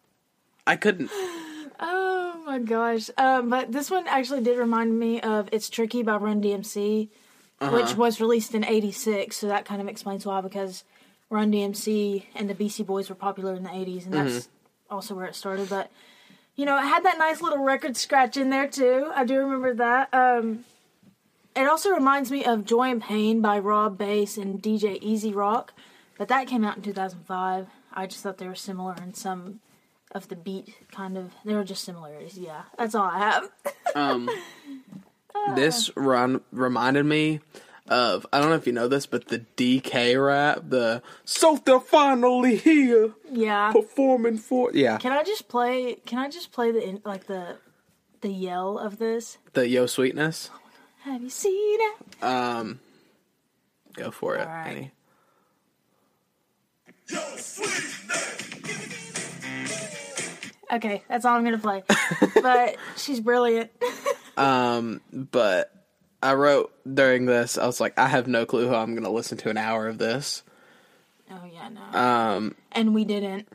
I 0.66 0.76
couldn't. 0.76 1.10
Oh 1.78 2.42
my 2.46 2.58
gosh. 2.58 3.10
Um, 3.18 3.50
but 3.50 3.72
this 3.72 3.90
one 3.90 4.06
actually 4.08 4.42
did 4.42 4.58
remind 4.58 4.98
me 4.98 5.20
of 5.20 5.48
It's 5.52 5.68
Tricky 5.68 6.02
by 6.02 6.16
Run 6.16 6.40
DMC, 6.42 7.08
Uh-huh. 7.60 7.74
which 7.76 7.96
was 7.96 8.20
released 8.20 8.54
in 8.54 8.64
86. 8.64 9.36
So 9.36 9.48
that 9.48 9.64
kind 9.64 9.80
of 9.80 9.88
explains 9.88 10.24
why, 10.26 10.40
because 10.40 10.84
Run 11.30 11.50
DMC 11.52 12.24
and 12.34 12.48
the 12.48 12.54
Beastie 12.54 12.82
Boys 12.82 13.08
were 13.08 13.14
popular 13.16 13.54
in 13.54 13.62
the 13.62 13.70
80s, 13.70 14.04
and 14.06 14.14
that's 14.14 14.46
Mm-hmm. 14.46 14.94
also 14.94 15.14
where 15.14 15.26
it 15.26 15.34
started. 15.34 15.68
But, 15.68 15.90
you 16.54 16.64
know, 16.64 16.76
it 16.78 16.82
had 16.82 17.04
that 17.04 17.18
nice 17.18 17.42
little 17.42 17.58
record 17.64 17.96
scratch 17.96 18.36
in 18.36 18.50
there, 18.50 18.68
too. 18.68 19.10
I 19.14 19.24
do 19.24 19.38
remember 19.38 19.74
that. 19.74 20.12
Um, 20.14 20.64
it 21.54 21.66
also 21.66 21.90
reminds 21.90 22.30
me 22.30 22.44
of 22.44 22.64
Joy 22.64 22.90
and 22.90 23.02
Pain 23.02 23.40
by 23.40 23.58
Rob 23.58 23.96
Base 23.98 24.36
and 24.36 24.62
DJ 24.62 24.98
E-Z 25.02 25.32
Rock, 25.32 25.72
but 26.18 26.28
that 26.28 26.46
came 26.46 26.64
out 26.64 26.76
in 26.76 26.82
2005. 26.82 27.66
I 27.94 28.06
just 28.06 28.22
thought 28.22 28.36
they 28.38 28.46
were 28.48 28.54
similar 28.54 28.94
in 29.02 29.14
some 29.14 29.60
of 30.12 30.28
the 30.28 30.36
beat, 30.36 30.74
kind 30.92 31.16
of. 31.18 31.32
They 31.44 31.54
were 31.54 31.64
just 31.64 31.84
similarities, 31.84 32.38
yeah. 32.38 32.62
That's 32.78 32.94
all 32.94 33.06
I 33.06 33.18
have. 33.18 33.50
Um, 33.94 34.28
this 35.54 35.90
run 35.96 36.42
reminded 36.52 37.06
me 37.06 37.40
of 37.88 38.26
I 38.30 38.40
don't 38.40 38.50
know 38.50 38.56
if 38.56 38.66
you 38.66 38.74
know 38.74 38.88
this, 38.88 39.06
but 39.06 39.28
the 39.28 39.38
DK 39.56 40.22
rap, 40.22 40.64
the 40.68 41.02
so 41.24 41.56
they're 41.64 41.80
finally 41.80 42.56
here 42.56 43.14
yeah. 43.30 43.72
performing 43.72 44.36
for 44.36 44.70
yeah 44.74 44.98
Can 44.98 45.12
I 45.12 45.22
just 45.22 45.48
play? 45.48 45.94
Can 46.04 46.18
I 46.18 46.28
just 46.28 46.52
play 46.52 46.72
the 46.72 46.86
in- 46.86 47.00
like 47.06 47.26
the 47.26 47.56
the 48.20 48.28
yell 48.28 48.78
of 48.78 48.98
this? 48.98 49.38
the 49.54 49.66
Yo 49.66 49.86
Sweetness. 49.86 50.50
Have 51.04 51.22
you 51.22 51.30
seen 51.30 51.78
it? 51.80 52.22
Um, 52.22 52.80
go 53.94 54.10
for 54.10 54.34
it, 54.36 54.40
All 54.40 54.46
right. 54.52 54.66
Annie. 54.68 54.92
Okay, 60.72 61.02
that's 61.08 61.24
all 61.24 61.34
I'm 61.36 61.44
gonna 61.44 61.58
play. 61.58 61.82
but 62.42 62.76
she's 62.96 63.20
brilliant. 63.20 63.70
Um, 64.38 65.00
but 65.10 65.72
I 66.22 66.34
wrote 66.34 66.70
during 66.84 67.24
this, 67.24 67.56
I 67.56 67.64
was 67.64 67.80
like, 67.80 67.98
I 67.98 68.06
have 68.06 68.26
no 68.26 68.44
clue 68.44 68.68
how 68.68 68.82
I'm 68.82 68.94
gonna 68.94 69.10
listen 69.10 69.38
to 69.38 69.48
an 69.48 69.56
hour 69.56 69.88
of 69.88 69.96
this. 69.96 70.42
Oh 71.30 71.40
yeah, 71.50 71.70
no. 71.70 71.98
Um, 71.98 72.54
and 72.72 72.92
we 72.94 73.06
didn't. 73.06 73.48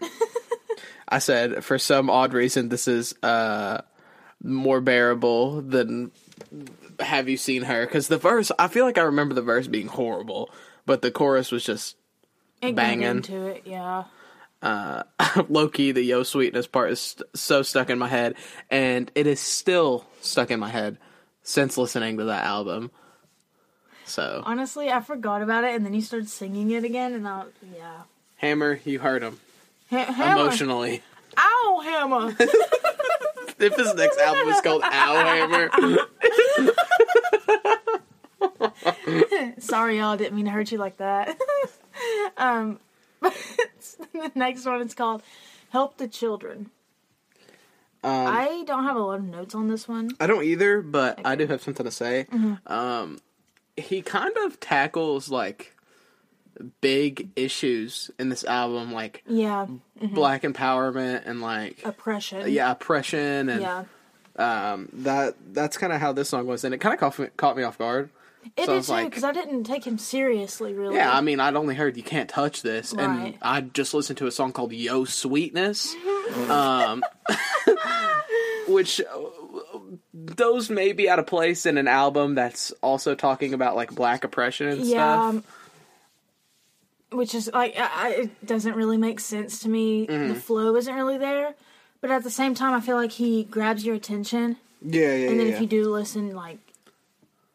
I 1.08 1.20
said 1.20 1.64
for 1.64 1.78
some 1.78 2.10
odd 2.10 2.34
reason 2.34 2.70
this 2.70 2.88
is 2.88 3.14
uh 3.22 3.82
more 4.44 4.82
bearable 4.82 5.62
than 5.62 6.10
Have 7.00 7.30
You 7.30 7.38
Seen 7.38 7.62
Her? 7.62 7.86
Because 7.86 8.08
the 8.08 8.18
verse, 8.18 8.52
I 8.58 8.68
feel 8.68 8.86
like 8.86 8.98
I 8.98 9.04
remember 9.04 9.36
the 9.36 9.44
verse 9.44 9.68
being 9.68 9.86
horrible, 9.88 10.50
but 10.88 11.04
the 11.04 11.12
chorus 11.12 11.52
was 11.52 11.64
just 11.64 11.96
It 12.60 12.74
Banging. 12.76 13.04
into 13.08 13.46
it, 13.46 13.62
yeah. 13.66 14.06
low 15.50 15.68
key. 15.70 15.92
The 15.92 16.04
Yo 16.04 16.24
Sweetness 16.24 16.68
part 16.68 16.92
is 16.92 17.00
st- 17.02 17.30
so 17.36 17.62
stuck 17.64 17.90
in 17.90 17.98
my 18.00 18.08
head, 18.08 18.36
and 18.70 19.12
it 19.16 19.28
is 19.28 19.40
still 19.40 20.06
stuck 20.22 20.52
in 20.52 20.60
my 20.60 20.70
head 20.70 20.98
since 21.44 21.78
listening 21.78 22.18
to 22.18 22.26
that 22.26 22.44
album. 22.44 22.92
So 24.06 24.44
Honestly, 24.46 24.92
I 24.92 25.00
forgot 25.02 25.42
about 25.42 25.64
it, 25.64 25.74
and 25.76 25.86
then 25.86 25.94
you 25.94 26.02
started 26.02 26.30
singing 26.30 26.72
it 26.72 26.84
again, 26.84 27.14
and 27.14 27.28
I 27.28 27.46
yeah. 27.76 28.02
Hammer, 28.38 28.80
you 28.86 29.00
hurt 29.00 29.22
him 29.24 29.40
Ha- 29.90 30.34
emotionally. 30.34 31.02
Ow, 31.38 31.82
hammer. 31.84 32.36
if 33.60 33.76
his 33.76 33.94
next 33.96 34.20
album 34.20 34.50
is 34.50 34.62
called 34.62 34.82
Ow 34.84 35.70
Hammer, 35.70 35.70
Sorry, 39.60 39.98
y'all. 39.98 40.18
Didn't 40.18 40.36
mean 40.36 40.46
to 40.46 40.52
hurt 40.52 40.72
you 40.72 40.78
like 40.78 40.98
that. 40.98 41.38
um, 42.38 42.80
the 44.14 44.32
next 44.36 44.66
one 44.66 44.82
is 44.82 44.94
called 44.94 45.24
"Help 45.70 45.98
the 45.98 46.08
Children." 46.08 46.70
um, 48.04 48.28
I 48.28 48.64
don't 48.66 48.84
have 48.84 48.96
a 48.96 49.00
lot 49.00 49.20
of 49.20 49.26
notes 49.26 49.54
on 49.54 49.68
this 49.68 49.88
one. 49.88 50.12
I 50.20 50.28
don't 50.28 50.44
either, 50.44 50.82
but 50.82 51.20
I 51.24 51.36
do 51.36 51.46
have 51.48 51.62
something 51.62 51.86
to 51.86 51.92
say. 51.92 52.26
Mm-hmm. 52.32 52.72
Um, 52.72 53.20
he 53.78 54.02
kind 54.02 54.36
of 54.46 54.60
tackles 54.60 55.30
like 55.30 55.76
big 56.82 57.30
issues 57.36 58.10
in 58.20 58.30
this 58.30 58.44
album, 58.44 58.92
like 58.92 59.24
Yeah, 59.28 59.68
black 60.02 60.42
empowerment 60.44 61.24
and 61.26 61.42
like 61.42 61.82
oppression. 61.86 62.50
yeah, 62.52 62.72
oppression 62.72 63.50
and 63.50 63.62
yeah. 63.62 63.84
um, 64.36 64.90
that 64.94 65.36
that's 65.54 65.78
kind 65.78 65.94
of 65.94 66.02
how 66.02 66.12
this 66.12 66.30
song 66.30 66.48
was, 66.48 66.64
and 66.64 66.74
it 66.74 66.80
kind 66.80 66.94
of 66.94 67.00
caught 67.00 67.20
me, 67.20 67.28
caught 67.38 67.56
me 67.56 67.64
off 67.64 67.78
guard. 67.78 68.10
It 68.58 68.66
So 68.66 68.72
did 68.72 68.76
was 68.78 68.86
too 68.88 68.92
like- 68.94 69.10
because 69.10 69.24
I 69.24 69.32
didn't 69.32 69.64
take 69.64 69.86
him 69.86 69.98
seriously. 69.98 70.74
Really. 70.74 70.96
Yeah, 70.96 71.16
I 71.16 71.22
mean, 71.22 71.40
I'd 71.40 71.56
only 71.56 71.76
heard 71.76 71.96
"You 71.98 72.04
Can't 72.04 72.30
Touch 72.30 72.62
This," 72.62 72.92
and 72.94 73.36
I 73.42 73.62
just 73.62 73.94
listened 73.94 74.18
to 74.20 74.28
a 74.28 74.32
song 74.32 74.52
called 74.52 74.74
"Yo 74.74 75.06
Sweetness," 75.06 75.96
um, 76.50 77.04
which 78.68 79.00
uh, 79.02 79.20
those 80.14 80.70
may 80.70 80.92
be 80.94 81.10
out 81.10 81.20
of 81.20 81.28
place 81.28 81.66
in 81.66 81.78
an 81.78 81.88
album 81.88 82.36
that's 82.36 82.72
also 82.82 83.16
talking 83.16 83.54
about 83.54 83.76
like 83.76 83.94
black 83.94 84.24
oppression 84.24 84.68
and 84.68 84.82
yeah. 84.82 84.96
stuff. 84.96 85.20
um, 85.36 85.44
which 87.12 87.36
is 87.36 87.50
like 87.54 87.76
I, 87.78 87.90
I, 87.94 88.10
it 88.24 88.46
doesn't 88.46 88.76
really 88.76 88.98
make 88.98 89.20
sense 89.20 89.60
to 89.60 89.70
me. 89.70 90.08
Mm-hmm. 90.08 90.30
The 90.30 90.36
flow 90.36 90.76
isn't 90.76 90.94
really 90.94 91.18
there, 91.18 91.56
but 92.02 92.10
at 92.12 92.24
the 92.24 92.30
same 92.30 92.56
time, 92.56 92.74
I 92.74 92.82
feel 92.82 92.96
like 92.96 93.12
he 93.12 93.44
grabs 93.44 93.86
your 93.86 93.96
attention, 93.96 94.58
Yeah, 94.82 95.16
yeah, 95.16 95.30
and 95.30 95.40
then 95.40 95.48
yeah. 95.48 95.54
if 95.56 95.62
you 95.62 95.68
do 95.68 95.90
listen, 95.90 96.34
like 96.36 96.58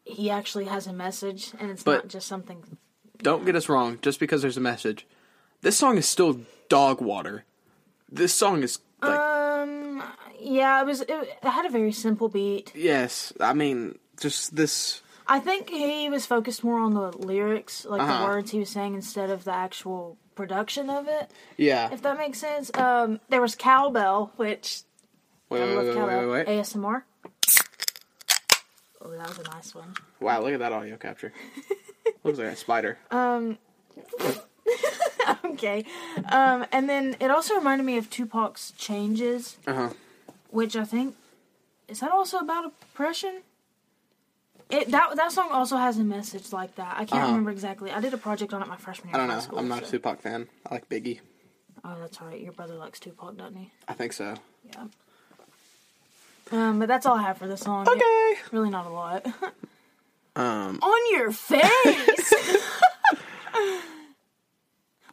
he 0.07 0.29
actually 0.29 0.65
has 0.65 0.87
a 0.87 0.93
message, 0.93 1.51
and 1.59 1.69
it's 1.71 1.83
But- 1.83 1.95
not 2.03 2.07
just 2.07 2.27
something. 2.27 2.77
Don't 3.19 3.45
get 3.45 3.55
us 3.55 3.67
wrong. 3.67 3.97
Just 4.01 4.19
because 4.19 4.41
there's 4.43 4.57
a 4.57 4.61
message, 4.61 5.07
this 5.61 5.75
song 5.77 5.97
is 5.97 6.07
still 6.07 6.41
dog 6.69 7.01
water. 7.01 7.45
This 8.11 8.33
song 8.33 8.61
is 8.63 8.79
like 9.01 9.19
Um. 9.19 10.03
Yeah, 10.39 10.81
it 10.81 10.85
was. 10.85 11.01
It, 11.01 11.09
it 11.09 11.43
had 11.43 11.65
a 11.65 11.69
very 11.69 11.91
simple 11.91 12.29
beat. 12.29 12.71
yes. 12.75 13.33
I 13.39 13.53
mean, 13.53 13.97
just 14.19 14.55
this. 14.55 15.01
I 15.27 15.39
think 15.39 15.69
he 15.69 16.09
was 16.09 16.25
focused 16.25 16.63
more 16.63 16.79
on 16.79 16.93
the 16.93 17.11
lyrics, 17.17 17.85
like 17.85 18.01
Uh-huh. 18.01 18.19
the 18.21 18.27
words 18.27 18.51
he 18.51 18.59
was 18.59 18.69
saying, 18.69 18.93
instead 18.93 19.29
of 19.29 19.43
the 19.43 19.51
actual 19.53 20.15
production 20.35 20.89
of 20.89 21.07
it. 21.07 21.31
Yeah. 21.57 21.89
If 21.91 22.01
that 22.03 22.17
makes 22.17 22.37
sense. 22.39 22.71
Um, 22.77 23.19
there 23.29 23.41
was 23.41 23.55
cowbell, 23.55 24.31
which 24.37 24.83
Wait, 25.49 25.61
I 25.61 25.65
wait, 25.65 25.75
love 25.75 25.77
wait, 25.85 25.87
wait, 25.87 25.95
cowbell. 25.97 26.29
wait, 26.31 26.47
wait. 26.47 26.59
ASMR. 26.59 27.03
Oh, 29.01 29.09
that 29.11 29.27
was 29.29 29.37
a 29.39 29.43
nice 29.43 29.75
one. 29.75 29.93
Wow, 30.19 30.41
look 30.41 30.53
at 30.53 30.59
that 30.59 30.71
audio 30.71 30.97
capture. 30.97 31.31
Looks 32.23 32.39
like 32.39 32.47
a 32.47 32.55
spider. 32.55 32.97
Um, 33.11 33.57
okay. 35.45 35.85
Um, 36.31 36.65
and 36.71 36.89
then 36.89 37.15
it 37.19 37.29
also 37.31 37.55
reminded 37.55 37.83
me 37.85 37.97
of 37.97 38.09
Tupac's 38.09 38.71
Changes, 38.71 39.57
Uh 39.67 39.73
huh. 39.73 39.89
which 40.49 40.75
I 40.75 40.83
think 40.83 41.15
is 41.87 41.99
that 41.99 42.11
also 42.11 42.39
about 42.39 42.65
oppression. 42.65 43.41
It 44.69 44.91
that 44.91 45.15
that 45.15 45.31
song 45.31 45.49
also 45.51 45.77
has 45.77 45.97
a 45.97 46.03
message 46.03 46.51
like 46.51 46.75
that. 46.75 46.93
I 46.97 47.05
can't 47.05 47.13
Uh-huh. 47.13 47.27
remember 47.27 47.51
exactly. 47.51 47.91
I 47.91 48.01
did 48.01 48.13
a 48.13 48.17
project 48.17 48.53
on 48.53 48.61
it 48.61 48.67
my 48.67 48.75
freshman 48.77 49.09
year. 49.09 49.15
I 49.15 49.19
don't 49.19 49.29
know. 49.29 49.39
school. 49.39 49.59
I'm 49.59 49.67
not 49.69 49.83
a 49.83 49.85
Tupac 49.89 50.21
fan. 50.21 50.47
I 50.69 50.73
like 50.73 50.89
Biggie. 50.89 51.19
Oh, 51.85 51.95
that's 52.01 52.19
all 52.19 52.27
right. 52.27 52.41
Your 52.41 52.51
brother 52.51 52.73
likes 52.75 52.99
Tupac, 52.99 53.37
doesn't 53.37 53.55
he? 53.55 53.71
I 53.87 53.93
think 53.93 54.11
so. 54.11 54.35
Yeah. 54.65 54.85
Um, 56.51 56.79
but 56.79 56.87
that's 56.87 57.05
all 57.05 57.15
I 57.15 57.23
have 57.23 57.37
for 57.37 57.47
this 57.47 57.61
song. 57.61 57.87
Okay. 57.87 58.33
Really 58.51 58.69
not 58.69 58.85
a 58.85 58.89
lot. 58.89 59.25
Um. 60.35 60.77
On 60.83 61.17
your 61.17 61.31
face. 61.31 61.63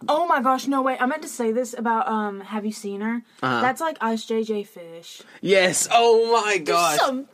oh 0.06 0.26
my 0.26 0.42
gosh, 0.42 0.66
no 0.66 0.82
wait. 0.82 1.00
I 1.00 1.06
meant 1.06 1.22
to 1.22 1.28
say 1.28 1.50
this 1.50 1.72
about 1.72 2.06
um 2.08 2.40
have 2.40 2.66
you 2.66 2.72
seen 2.72 3.00
her? 3.00 3.22
Uh-huh. 3.42 3.60
That's 3.62 3.80
like 3.80 3.96
Ice 4.02 4.26
JJ 4.26 4.66
Fish. 4.66 5.22
Yes. 5.40 5.88
Oh 5.90 6.30
my 6.30 6.58
gosh. 6.58 6.98
Something 6.98 7.26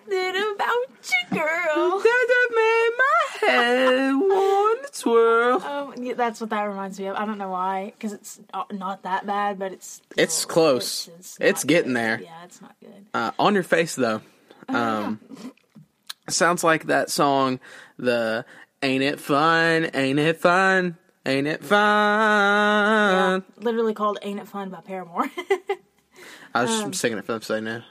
about 0.54 0.86
you, 1.02 1.36
girl. 1.36 1.98
That 1.98 2.48
made 2.54 2.90
my 2.96 3.48
head 3.48 4.12
twirl. 4.98 5.60
um, 5.62 5.94
yeah, 5.98 6.14
that's 6.14 6.40
what 6.40 6.50
that 6.50 6.62
reminds 6.62 6.98
me 6.98 7.06
of. 7.06 7.16
I 7.16 7.24
don't 7.26 7.38
know 7.38 7.50
why, 7.50 7.92
because 7.96 8.12
it's 8.12 8.40
not, 8.72 9.02
that 9.02 9.26
bad, 9.26 9.58
but 9.58 9.72
it's 9.72 10.00
It's 10.16 10.44
close. 10.44 11.08
It's, 11.18 11.38
It's 11.40 11.64
not 11.64 11.68
getting 11.68 11.88
good. 11.92 11.96
there. 11.96 12.20
Yeah, 12.22 12.44
it's 12.44 12.60
not 12.62 12.74
good. 12.80 13.06
Uh, 13.14 13.30
on 13.38 13.54
your 13.54 13.62
face 13.62 13.94
though. 13.94 14.20
Um. 14.68 15.20
Sounds 16.28 16.62
like 16.62 16.86
that 16.86 17.10
song. 17.10 17.58
The 17.98 18.44
ain't 18.82 19.02
it 19.02 19.18
fun? 19.18 19.90
Ain't 19.94 20.18
it 20.20 20.36
fun? 20.40 20.96
Ain't 21.26 21.46
it 21.48 21.64
fun? 21.64 21.78
Yeah, 21.78 23.40
literally 23.64 23.94
called 23.94 24.18
"Ain't 24.22 24.38
It 24.40 24.46
Fun" 24.48 24.70
by 24.70 24.80
Paramore. 24.80 25.28
I 26.54 26.62
was 26.62 26.70
Um, 26.82 26.90
just 26.92 27.00
singing 27.00 27.18
it 27.18 27.24
for 27.26 27.32
them 27.32 27.40
to 27.40 27.46
say 27.46 27.60
no. 27.60 27.82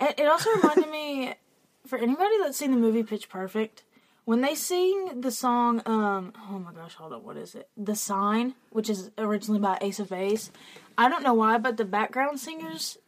It, 0.00 0.20
it 0.20 0.26
also 0.26 0.50
reminded 0.50 0.90
me, 0.90 1.34
for 1.86 1.98
anybody 1.98 2.34
that's 2.42 2.56
seen 2.56 2.70
the 2.70 2.76
movie 2.76 3.02
Pitch 3.02 3.28
Perfect, 3.28 3.82
when 4.26 4.40
they 4.40 4.56
sing 4.56 5.20
the 5.20 5.30
song, 5.30 5.80
um, 5.86 6.32
oh 6.50 6.58
my 6.58 6.72
gosh, 6.72 6.94
hold 6.94 7.12
on, 7.12 7.22
what 7.24 7.36
is 7.36 7.54
it? 7.54 7.68
The 7.76 7.94
Sign, 7.94 8.54
which 8.70 8.90
is 8.90 9.10
originally 9.16 9.60
by 9.60 9.78
Ace 9.80 10.00
of 10.00 10.12
Ace. 10.12 10.50
I 10.98 11.08
don't 11.08 11.22
know 11.22 11.32
why, 11.32 11.58
but 11.58 11.76
the 11.76 11.84
background 11.84 12.40
singers 12.40 12.98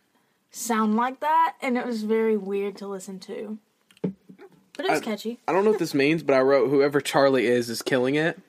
sound 0.53 0.95
like 0.95 1.19
that, 1.21 1.57
and 1.61 1.77
it 1.77 1.85
was 1.85 2.05
very 2.05 2.37
weird 2.37 2.77
to 2.77 2.87
listen 2.87 3.19
to. 3.21 3.59
But 4.01 4.87
it 4.87 4.91
was 4.91 5.01
I- 5.01 5.05
catchy. 5.05 5.41
I 5.49 5.53
don't 5.53 5.65
know 5.65 5.71
what 5.71 5.81
this 5.81 5.93
means, 5.93 6.23
but 6.23 6.35
I 6.35 6.41
wrote 6.41 6.71
whoever 6.71 7.01
Charlie 7.01 7.47
is 7.47 7.69
is 7.69 7.83
killing 7.83 8.15
it. 8.15 8.41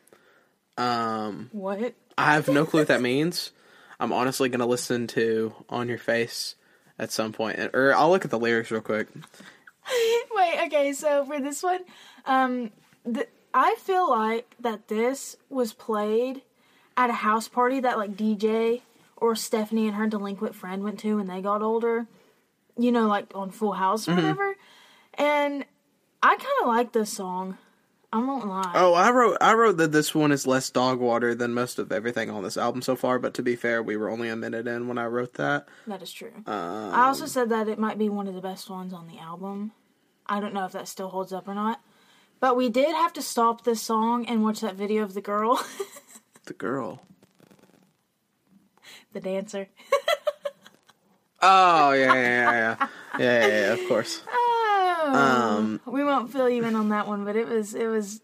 Um. 0.78 1.50
What? 1.52 1.96
I 2.18 2.34
have 2.34 2.48
no 2.48 2.66
clue 2.66 2.82
what 2.82 2.88
that 2.90 3.02
means. 3.02 3.52
I'm 4.00 4.14
honestly 4.14 4.48
gonna 4.48 4.68
listen 4.68 5.08
to 5.08 5.54
"On 5.70 5.90
Your 5.90 5.98
Face" 5.98 6.54
at 7.00 7.12
some 7.12 7.34
point, 7.34 7.60
or 7.74 7.96
I'll 7.96 8.12
look 8.12 8.26
at 8.26 8.32
the 8.32 8.38
lyrics 8.40 8.70
real 8.70 8.82
quick. 8.82 9.08
Wait, 10.40 10.66
okay, 10.68 10.94
so 10.94 11.26
for 11.26 11.40
this 11.40 11.62
one, 11.62 11.82
um, 12.26 12.72
th- 13.12 13.30
I 13.54 13.76
feel 13.80 14.10
like 14.10 14.56
that 14.60 14.88
this 14.88 15.36
was 15.50 15.74
played 15.74 16.44
at 16.96 17.10
a 17.10 17.14
house 17.14 17.48
party 17.48 17.80
that 17.82 17.98
like 17.98 18.16
DJ 18.16 18.82
or 19.18 19.36
Stephanie 19.36 19.88
and 19.88 19.96
her 19.96 20.08
delinquent 20.08 20.56
friend 20.56 20.84
went 20.84 21.00
to 21.00 21.18
when 21.18 21.28
they 21.28 21.42
got 21.42 21.62
older. 21.62 22.08
You 22.78 22.92
know, 22.94 23.08
like 23.08 23.32
on 23.36 23.52
Full 23.52 23.74
House 23.74 24.08
or 24.08 24.16
whatever. 24.16 24.56
And 25.16 25.66
I 26.24 26.36
kind 26.36 26.48
of 26.62 26.68
like 26.68 26.94
this 26.94 27.12
song. 27.12 27.58
I 28.12 28.20
won't 28.20 28.48
lie. 28.48 28.72
Oh, 28.74 28.94
I 28.94 29.12
wrote 29.12 29.38
I 29.42 29.54
wrote 29.54 29.78
that 29.78 29.92
this 29.92 30.16
one 30.16 30.32
is 30.32 30.48
less 30.48 30.70
dog 30.70 31.00
water 31.00 31.36
than 31.36 31.54
most 31.54 31.78
of 31.78 31.92
everything 31.92 32.30
on 32.30 32.42
this 32.42 32.58
album 32.58 32.82
so 32.82 32.96
far. 32.96 33.20
But 33.20 33.34
to 33.36 33.44
be 33.44 33.56
fair, 33.56 33.84
we 33.84 33.98
were 33.98 34.10
only 34.10 34.30
a 34.30 34.36
minute 34.36 34.68
in 34.68 34.88
when 34.88 34.98
I 34.98 35.06
wrote 35.06 35.34
that. 35.36 35.68
That 35.86 36.02
is 36.02 36.12
true. 36.12 36.32
Um, 36.48 36.94
I 36.94 37.08
also 37.08 37.26
said 37.26 37.50
that 37.50 37.68
it 37.68 37.78
might 37.78 37.98
be 37.98 38.10
one 38.10 38.28
of 38.28 38.34
the 38.34 38.42
best 38.42 38.70
ones 38.70 38.94
on 38.94 39.08
the 39.08 39.20
album. 39.20 39.74
I 40.30 40.40
don't 40.40 40.54
know 40.54 40.66
if 40.66 40.72
that 40.74 40.88
still 40.88 41.10
holds 41.10 41.34
up 41.34 41.48
or 41.48 41.56
not. 41.56 41.82
But 42.40 42.56
we 42.56 42.70
did 42.70 42.96
have 42.96 43.12
to 43.14 43.22
stop 43.22 43.64
this 43.66 43.82
song 43.82 44.26
and 44.28 44.44
watch 44.44 44.62
that 44.62 44.76
video 44.76 45.04
of 45.04 45.14
the 45.14 45.22
girl, 45.22 45.62
the 46.46 46.54
girl. 46.54 47.02
the 49.14 49.20
dancer. 49.20 49.68
Oh 51.42 51.94
yeah, 51.94 52.14
yeah, 52.14 52.22
yeah, 52.22 52.52
yeah, 52.52 52.88
yeah, 53.18 53.48
yeah, 53.48 53.48
yeah, 53.48 53.74
Of 53.74 53.88
course. 53.88 54.22
Oh, 54.30 55.12
Um, 55.16 55.80
we 55.86 56.04
won't 56.04 56.32
fill 56.34 56.50
you 56.50 56.66
in 56.66 56.76
on 56.76 56.90
that 56.90 57.08
one, 57.08 57.24
but 57.24 57.38
it 57.38 57.48
was 57.48 57.74
it 57.74 57.88
was. 57.88 58.20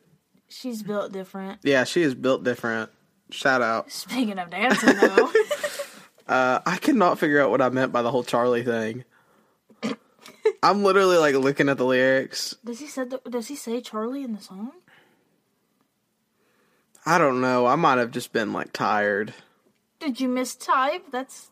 She's 0.50 0.84
built 0.84 1.14
different. 1.14 1.60
Yeah, 1.64 1.86
she 1.86 2.02
is 2.02 2.14
built 2.14 2.44
different. 2.44 2.90
Shout 3.32 3.62
out. 3.62 3.90
Speaking 3.90 4.38
of 4.38 4.50
dancing, 4.50 4.98
though, 4.98 5.32
Uh, 6.28 6.60
I 6.66 6.76
cannot 6.78 7.18
figure 7.20 7.40
out 7.42 7.52
what 7.52 7.62
I 7.62 7.70
meant 7.70 7.92
by 7.94 8.02
the 8.02 8.12
whole 8.12 8.24
Charlie 8.26 8.64
thing. 8.64 9.06
I'm 10.64 10.84
literally 10.84 11.18
like 11.18 11.36
looking 11.36 11.70
at 11.70 11.78
the 11.78 11.86
lyrics. 11.86 12.56
does 12.64 12.80
he 12.80 12.88
said 12.88 13.14
does 13.30 13.48
he 13.48 13.56
say 13.56 13.82
Charlie 13.82 14.24
in 14.24 14.34
the 14.34 14.42
song? 14.42 14.72
I 17.06 17.18
don't 17.20 17.40
know. 17.42 17.68
I 17.68 17.76
might 17.76 18.00
have 18.00 18.12
just 18.12 18.34
been 18.34 18.52
like 18.52 18.74
tired. 18.74 19.34
Did 20.00 20.20
you 20.20 20.28
mistype? 20.28 21.12
That's 21.12 21.50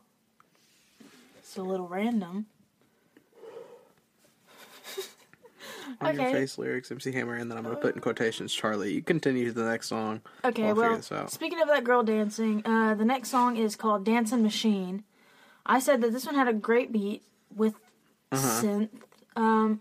it's 1.37 1.57
a 1.57 1.61
little 1.63 1.87
random. 1.87 2.47
On 6.01 6.13
your 6.13 6.23
Okay. 6.23 6.31
face 6.31 6.57
lyrics, 6.57 6.91
MC 6.91 7.11
Hammer, 7.11 7.35
and 7.35 7.49
then 7.49 7.57
I'm 7.57 7.63
gonna 7.63 7.75
put 7.77 7.95
in 7.95 8.01
quotations 8.01 8.53
Charlie. 8.53 8.93
You 8.93 9.01
continue 9.01 9.45
to 9.45 9.53
the 9.53 9.63
next 9.65 9.87
song. 9.87 10.21
Okay, 10.43 10.73
well, 10.73 11.01
speaking 11.27 11.61
of 11.61 11.67
that 11.67 11.83
girl 11.83 12.03
dancing, 12.03 12.65
uh, 12.65 12.95
the 12.95 13.05
next 13.05 13.29
song 13.29 13.57
is 13.57 13.75
called 13.75 14.03
Dancing 14.05 14.41
Machine. 14.43 15.03
I 15.65 15.79
said 15.79 16.01
that 16.01 16.11
this 16.11 16.25
one 16.25 16.35
had 16.35 16.47
a 16.47 16.53
great 16.53 16.91
beat 16.91 17.23
with 17.55 17.75
Uh-huh. 18.33 18.61
synth. 18.61 18.89
Um, 19.35 19.79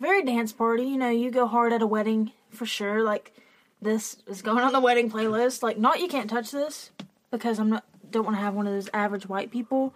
very 0.00 0.22
dance 0.24 0.52
party. 0.52 0.84
You 0.84 0.96
know, 0.96 1.10
you 1.10 1.30
go 1.30 1.46
hard 1.46 1.72
at 1.72 1.82
a 1.82 1.86
wedding 1.86 2.32
for 2.50 2.66
sure. 2.66 3.02
Like 3.02 3.32
this 3.82 4.16
is 4.26 4.42
going 4.42 4.62
on 4.64 4.72
the 4.72 4.80
wedding 4.80 5.10
playlist. 5.10 5.62
Like, 5.62 5.78
not 5.78 6.00
you 6.00 6.08
can't 6.08 6.28
touch 6.30 6.50
this 6.50 6.90
because 7.30 7.58
I'm 7.58 7.70
not 7.70 7.84
don't 8.10 8.24
want 8.24 8.36
to 8.36 8.40
have 8.40 8.54
one 8.54 8.66
of 8.66 8.72
those 8.72 8.88
average 8.92 9.28
white 9.28 9.50
people. 9.50 9.94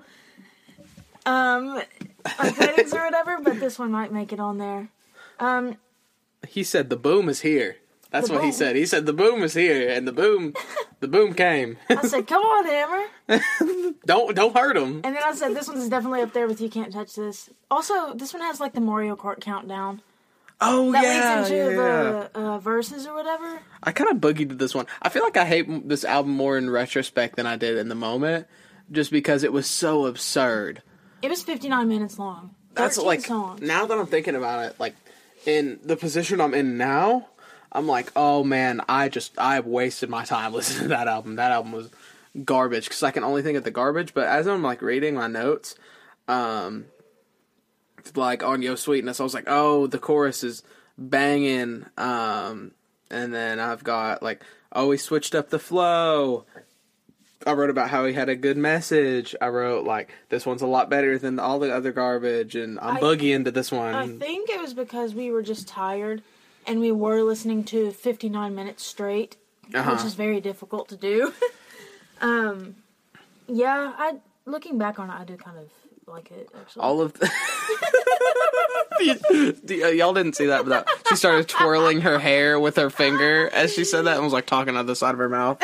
Um, 1.26 1.74
like 2.38 2.58
weddings 2.58 2.92
or 2.92 3.04
whatever, 3.04 3.40
but 3.42 3.58
this 3.58 3.78
one 3.78 3.90
might 3.90 4.12
make 4.12 4.32
it 4.32 4.40
on 4.40 4.58
there. 4.58 4.88
Um, 5.40 5.76
He 6.46 6.62
said 6.62 6.90
the 6.90 6.96
boom 6.96 7.28
is 7.28 7.40
here. 7.40 7.76
That's 8.14 8.28
The 8.28 8.34
what 8.34 8.44
he 8.44 8.52
said. 8.52 8.76
He 8.76 8.86
said 8.86 9.06
the 9.06 9.12
boom 9.12 9.42
is 9.42 9.54
here, 9.54 9.90
and 9.90 10.06
the 10.06 10.12
boom, 10.12 10.54
the 11.00 11.08
boom 11.08 11.34
came. 11.34 11.78
I 11.90 12.06
said, 12.06 12.28
"Come 12.28 12.42
on, 12.42 12.64
Hammer." 12.64 13.92
don't 14.06 14.36
don't 14.36 14.56
hurt 14.56 14.76
him. 14.76 15.00
And 15.02 15.16
then 15.16 15.22
I 15.24 15.34
said 15.34 15.56
this 15.56 15.66
one's 15.66 15.88
definitely 15.88 16.22
up 16.22 16.32
there 16.32 16.46
with 16.46 16.60
You 16.60 16.70
Can't 16.70 16.92
Touch 16.92 17.16
This. 17.16 17.50
Also, 17.72 18.14
this 18.14 18.32
one 18.32 18.40
has 18.42 18.60
like 18.60 18.72
the 18.72 18.80
Mario 18.80 19.16
Kart 19.16 19.40
countdown 19.40 20.00
Oh 20.60 20.92
that 20.92 21.02
yeah, 21.02 21.38
leads 21.38 21.50
into 21.50 21.72
yeah, 21.72 21.76
the 21.76 22.30
uh, 22.38 22.58
verses 22.60 23.04
or 23.04 23.16
whatever. 23.16 23.58
I 23.82 23.90
kind 23.90 24.08
of 24.12 24.18
boogied 24.18 24.50
to 24.50 24.54
this 24.54 24.76
one. 24.76 24.86
I 25.02 25.08
feel 25.08 25.24
like 25.24 25.36
I 25.36 25.44
hate 25.44 25.88
this 25.88 26.04
album 26.04 26.34
more 26.34 26.56
in 26.56 26.70
retrospect 26.70 27.34
than 27.34 27.46
I 27.46 27.56
did 27.56 27.76
in 27.78 27.88
the 27.88 27.96
moment, 27.96 28.46
just 28.92 29.10
because 29.10 29.42
it 29.42 29.52
was 29.52 29.66
so 29.66 30.06
absurd. 30.06 30.82
It 31.20 31.30
was 31.30 31.42
59 31.42 31.88
minutes 31.88 32.16
long. 32.16 32.54
That's 32.74 32.96
like 32.96 33.22
songs. 33.22 33.60
now 33.60 33.86
that 33.86 33.98
I'm 33.98 34.06
thinking 34.06 34.36
about 34.36 34.66
it, 34.66 34.78
like 34.78 34.94
in 35.46 35.80
the 35.82 35.96
position 35.96 36.40
I'm 36.40 36.54
in 36.54 36.78
now, 36.78 37.26
I'm 37.74 37.86
like, 37.86 38.12
oh 38.14 38.44
man, 38.44 38.80
I 38.88 39.08
just 39.08 39.38
I 39.38 39.60
wasted 39.60 40.08
my 40.08 40.24
time 40.24 40.52
listening 40.54 40.84
to 40.84 40.88
that 40.88 41.08
album. 41.08 41.36
That 41.36 41.52
album 41.52 41.72
was 41.72 41.90
garbage 42.44 42.84
because 42.84 43.02
I 43.02 43.10
can 43.10 43.24
only 43.24 43.42
think 43.42 43.58
of 43.58 43.64
the 43.64 43.70
garbage. 43.70 44.14
But 44.14 44.28
as 44.28 44.46
I'm 44.46 44.62
like 44.62 44.80
reading 44.82 45.14
my 45.14 45.26
notes, 45.26 45.74
um, 46.28 46.86
like 48.14 48.42
on 48.42 48.62
Yo 48.62 48.74
Sweetness, 48.74 49.20
I 49.20 49.24
was 49.24 49.34
like, 49.34 49.44
oh, 49.46 49.86
the 49.86 49.98
chorus 49.98 50.44
is 50.44 50.62
banging. 50.96 51.86
Um, 51.96 52.72
and 53.10 53.34
then 53.34 53.58
I've 53.58 53.84
got 53.84 54.22
like, 54.22 54.42
oh, 54.72 54.90
he 54.90 54.98
switched 54.98 55.34
up 55.34 55.50
the 55.50 55.58
flow. 55.58 56.44
I 57.46 57.52
wrote 57.52 57.68
about 57.68 57.90
how 57.90 58.06
he 58.06 58.14
had 58.14 58.30
a 58.30 58.36
good 58.36 58.56
message. 58.56 59.34
I 59.40 59.48
wrote 59.48 59.84
like 59.84 60.10
this 60.30 60.46
one's 60.46 60.62
a 60.62 60.66
lot 60.66 60.88
better 60.88 61.18
than 61.18 61.38
all 61.38 61.58
the 61.58 61.74
other 61.74 61.92
garbage, 61.92 62.54
and 62.56 62.78
I'm 62.80 62.96
I- 62.96 63.00
boogieing 63.00 63.44
to 63.44 63.50
this 63.50 63.70
one. 63.70 63.94
I 63.94 64.06
think 64.06 64.48
it 64.48 64.60
was 64.60 64.72
because 64.72 65.14
we 65.14 65.30
were 65.30 65.42
just 65.42 65.68
tired 65.68 66.22
and 66.66 66.80
we 66.80 66.90
were 66.92 67.22
listening 67.22 67.64
to 67.64 67.90
59 67.92 68.54
minutes 68.54 68.84
straight, 68.84 69.36
Uh-huh. 69.74 69.92
which 69.92 70.04
is 70.04 70.14
very 70.14 70.40
difficult 70.40 70.88
to 70.88 70.96
do. 70.96 71.32
um, 72.20 72.76
yeah, 73.46 73.92
I 73.96 74.16
looking 74.46 74.78
back 74.78 74.98
on 74.98 75.10
it, 75.10 75.14
I 75.14 75.24
do 75.24 75.36
kind 75.36 75.58
of 75.58 75.68
like 76.06 76.30
it 76.30 76.48
actually. 76.60 76.82
all 76.82 77.00
of 77.00 77.12
the 79.00 79.82
uh, 79.84 79.88
y'all 79.88 80.12
didn't 80.14 80.34
see 80.36 80.46
that, 80.46 80.64
but 80.66 80.86
that, 80.86 80.88
she 81.08 81.16
started 81.16 81.48
twirling 81.48 82.00
her 82.02 82.18
hair 82.18 82.58
with 82.60 82.76
her 82.76 82.90
finger 82.90 83.48
as 83.52 83.72
she 83.72 83.84
said 83.84 84.02
that 84.02 84.14
and 84.16 84.24
was 84.24 84.32
like 84.32 84.46
talking 84.46 84.76
out 84.76 84.86
the 84.86 84.96
side 84.96 85.12
of 85.12 85.18
her 85.18 85.28
mouth. 85.28 85.62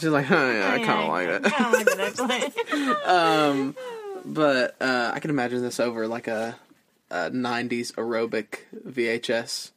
She's 0.00 0.10
like, 0.10 0.26
huh, 0.26 0.34
yeah, 0.36 0.70
I 0.72 0.78
kind 0.84 1.00
of 1.02 1.08
like 1.08 1.28
it. 1.28 1.42
I 1.46 2.24
like 2.26 2.54
it. 2.56 3.06
Um, 3.06 3.76
but 4.24 4.76
uh, 4.80 5.12
I 5.14 5.20
can 5.20 5.30
imagine 5.30 5.62
this 5.62 5.78
over 5.78 6.08
like 6.08 6.26
a, 6.28 6.56
a 7.10 7.30
'90s 7.30 7.92
aerobic 7.94 8.60
VHS. 8.86 9.71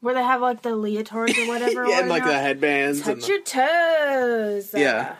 Where 0.00 0.14
they 0.14 0.22
have 0.22 0.40
like 0.40 0.62
the 0.62 0.70
leotards 0.70 1.36
or 1.38 1.48
whatever. 1.48 1.86
yeah, 1.88 2.00
and 2.00 2.08
like 2.08 2.24
the 2.24 2.38
headbands. 2.38 2.98
and 3.06 3.20
Touch 3.20 3.26
the- 3.26 3.32
your 3.32 3.42
toes. 3.42 4.74
Yeah. 4.74 5.16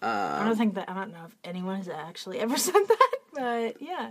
I 0.00 0.42
don't 0.44 0.56
think 0.56 0.74
that 0.74 0.88
I 0.90 0.94
don't 0.94 1.12
know 1.12 1.24
if 1.26 1.36
anyone 1.44 1.76
has 1.76 1.88
actually 1.88 2.38
ever 2.40 2.56
said 2.68 2.74
that, 2.88 3.10
but 3.34 3.82
yeah. 3.82 4.10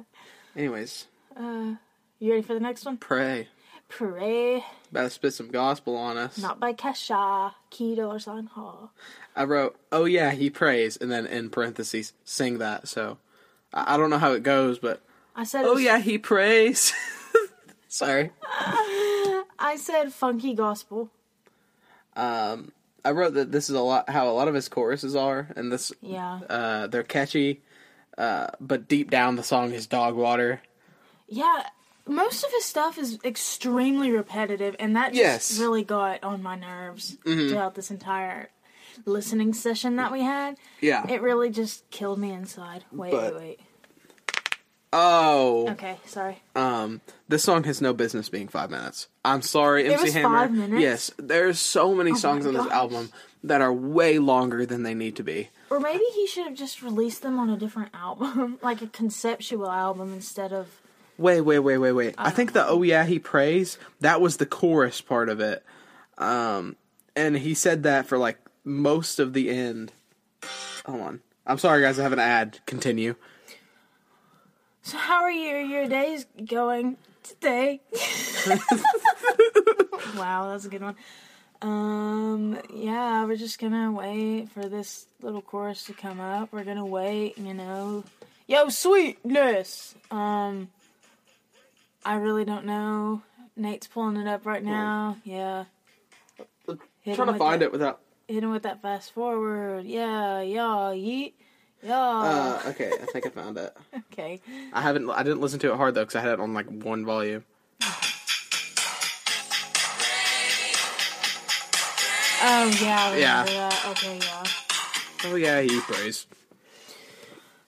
anyways, 0.55 1.05
Uh, 1.35 1.75
you 2.19 2.31
ready 2.31 2.41
for 2.41 2.53
the 2.53 2.59
next 2.61 2.85
one? 2.85 2.97
pray. 2.97 3.47
Pray, 3.89 4.63
About 4.89 5.03
to 5.03 5.09
spit 5.09 5.33
some 5.33 5.49
gospel 5.49 5.97
on 5.97 6.15
us. 6.17 6.37
not 6.37 6.61
by 6.61 6.71
Kesha, 6.71 7.53
Key 7.71 7.95
Dollar 7.95 8.19
Sign 8.19 8.45
Hall. 8.45 8.93
I 9.35 9.43
wrote, 9.43 9.75
"Oh 9.91 10.05
yeah, 10.05 10.31
he 10.31 10.49
prays," 10.49 10.95
and 10.95 11.11
then 11.11 11.25
in 11.25 11.49
parentheses, 11.49 12.13
sing 12.23 12.59
that. 12.59 12.87
So 12.87 13.17
I, 13.73 13.95
I 13.95 13.97
don't 13.97 14.09
know 14.09 14.17
how 14.17 14.31
it 14.31 14.43
goes, 14.43 14.79
but 14.79 15.01
I 15.35 15.43
said. 15.43 15.65
oh 15.65 15.71
it's- 15.73 15.83
yeah, 15.83 15.99
he 15.99 16.17
prays. 16.17 16.93
Sorry. 17.89 18.31
I 19.61 19.75
said 19.77 20.11
funky 20.11 20.53
gospel. 20.53 21.09
Um, 22.15 22.71
I 23.05 23.11
wrote 23.11 23.33
that 23.35 23.51
this 23.51 23.69
is 23.69 23.75
a 23.75 23.81
lot 23.81 24.09
how 24.09 24.27
a 24.29 24.33
lot 24.33 24.47
of 24.47 24.53
his 24.53 24.67
choruses 24.69 25.15
are, 25.15 25.49
and 25.55 25.71
this 25.71 25.91
Yeah, 26.01 26.39
uh, 26.49 26.87
they're 26.87 27.03
catchy, 27.03 27.61
uh, 28.17 28.47
but 28.59 28.87
deep 28.87 29.09
down 29.09 29.35
the 29.37 29.43
song 29.43 29.71
is 29.71 29.87
dog 29.87 30.15
water. 30.15 30.61
yeah. 31.27 31.63
Most 32.07 32.43
of 32.43 32.49
his 32.51 32.65
stuff 32.65 32.97
is 32.97 33.19
extremely 33.23 34.09
repetitive, 34.11 34.75
and 34.79 34.95
that 34.95 35.09
just 35.13 35.17
Yes. 35.21 35.51
Mm-hmm. 35.53 35.61
really 35.61 35.83
got 35.83 36.23
on 36.23 36.41
my 36.41 36.55
nerves 36.55 37.15
throughout 37.23 37.75
this 37.75 37.91
entire 37.91 38.49
listening 39.05 39.53
session 39.53 39.97
that 39.97 40.11
we 40.11 40.21
had. 40.23 40.57
Yeah. 40.81 41.07
It 41.07 41.21
really 41.21 41.51
just 41.51 41.87
killed 41.91 42.17
me 42.17 42.31
inside. 42.31 42.85
Wait, 42.91 43.11
But- 43.11 43.35
wait, 43.35 43.39
wait. 43.41 43.59
Oh, 44.93 45.69
Okay, 45.69 45.97
sorry. 46.05 46.41
um, 46.55 47.01
this 47.27 47.43
song 47.43 47.63
has 47.63 47.81
no 47.81 47.93
business 47.93 48.29
being 48.29 48.47
five 48.47 48.69
minutes. 48.69 49.07
I'm 49.23 49.41
sorry, 49.41 49.85
MC 49.91 50.03
was 50.03 50.13
Hammer. 50.13 50.37
five 50.37 50.51
minutes? 50.51 50.73
Oh 50.73 50.77
Yes, 50.79 51.11
there's 51.17 51.59
so 51.59 51.93
many 51.95 52.15
songs 52.15 52.45
on 52.45 52.53
this 52.53 52.67
album 52.67 53.09
that 53.43 53.61
are 53.61 53.73
way 53.73 54.19
longer 54.19 54.65
than 54.65 54.83
they 54.83 54.93
need 54.93 55.15
to 55.15 55.23
be. 55.23 55.49
Or 55.69 55.79
maybe 55.79 56.03
he 56.13 56.27
should 56.27 56.45
have 56.45 56.55
just 56.55 56.81
released 56.83 57.21
them 57.23 57.39
on 57.39 57.49
a 57.49 57.57
different 57.57 57.89
album, 57.93 58.59
like 58.63 58.81
a 58.81 58.87
conceptual 58.87 59.69
album 59.69 60.13
instead 60.13 60.51
of. 60.53 60.67
Wait, 61.17 61.41
wait, 61.41 61.59
wait, 61.59 61.77
wait, 61.77 61.91
wait. 61.91 62.15
I 62.17 62.29
think 62.31 62.53
the 62.53 62.65
"Oh 62.65 62.81
yeah, 62.83 63.05
he 63.05 63.19
prays" 63.19 63.77
that 63.99 64.21
was 64.21 64.37
the 64.37 64.45
chorus 64.45 65.01
part 65.01 65.29
of 65.29 65.39
it, 65.39 65.63
um, 66.17 66.75
and 67.15 67.37
he 67.37 67.53
said 67.53 67.83
that 67.83 68.07
for 68.07 68.17
like 68.17 68.39
most 68.63 69.19
of 69.19 69.33
the 69.33 69.49
end. 69.49 69.91
Hold 70.85 71.01
on, 71.01 71.21
I'm 71.45 71.59
sorry, 71.59 71.81
guys. 71.81 71.99
I 71.99 72.03
have 72.03 72.13
an 72.13 72.19
ad. 72.19 72.59
Continue. 72.65 73.15
So 74.83 74.97
how 74.97 75.23
are 75.23 75.31
your 75.31 75.61
your 75.61 75.87
days 75.87 76.25
going 76.45 76.97
today? 77.23 77.81
wow, 80.17 80.49
that's 80.51 80.65
a 80.65 80.69
good 80.69 80.81
one. 80.81 80.95
Um, 81.61 82.59
yeah, 82.73 83.23
we're 83.25 83.35
just 83.35 83.59
gonna 83.59 83.91
wait 83.91 84.49
for 84.49 84.67
this 84.67 85.05
little 85.21 85.41
chorus 85.41 85.83
to 85.85 85.93
come 85.93 86.19
up. 86.19 86.51
We're 86.51 86.63
gonna 86.63 86.85
wait, 86.85 87.37
you 87.37 87.53
know. 87.53 88.03
Yo, 88.47 88.69
sweetness. 88.69 89.95
Um, 90.09 90.69
I 92.03 92.15
really 92.15 92.45
don't 92.45 92.65
know. 92.65 93.21
Nate's 93.55 93.87
pulling 93.87 94.17
it 94.17 94.27
up 94.27 94.45
right 94.45 94.63
now. 94.63 95.17
Yeah. 95.23 95.65
Hit 97.01 97.15
trying 97.15 97.31
to 97.31 97.37
find 97.37 97.61
that. 97.61 97.65
it 97.65 97.71
without. 97.71 97.99
hit 98.27 98.43
him 98.43 98.51
with 98.51 98.63
that 98.63 98.81
fast 98.81 99.13
forward. 99.13 99.85
Yeah, 99.85 100.41
yeah, 100.41 100.93
yeet, 100.93 101.33
yeah. 101.83 101.95
Uh, 102.65 102.69
okay, 102.69 102.91
I 103.01 103.05
think 103.07 103.25
I 103.25 103.29
found 103.29 103.57
it. 103.57 103.75
okay. 104.13 104.39
I 104.73 104.81
haven't. 104.81 105.09
I 105.09 105.23
didn't 105.23 105.41
listen 105.41 105.59
to 105.59 105.71
it 105.71 105.77
hard 105.77 105.95
though 105.95 106.01
because 106.03 106.15
I 106.15 106.21
had 106.21 106.33
it 106.33 106.39
on 106.39 106.53
like 106.53 106.67
one 106.67 107.05
volume. 107.05 107.43
Oh 112.43 112.65
yeah, 112.81 113.15
Yeah. 113.15 113.43
that. 113.43 113.85
Okay, 113.91 114.17
yeah. 114.19 114.43
Oh 115.25 115.35
yeah, 115.35 115.61
he 115.61 115.79
prays. 115.81 116.25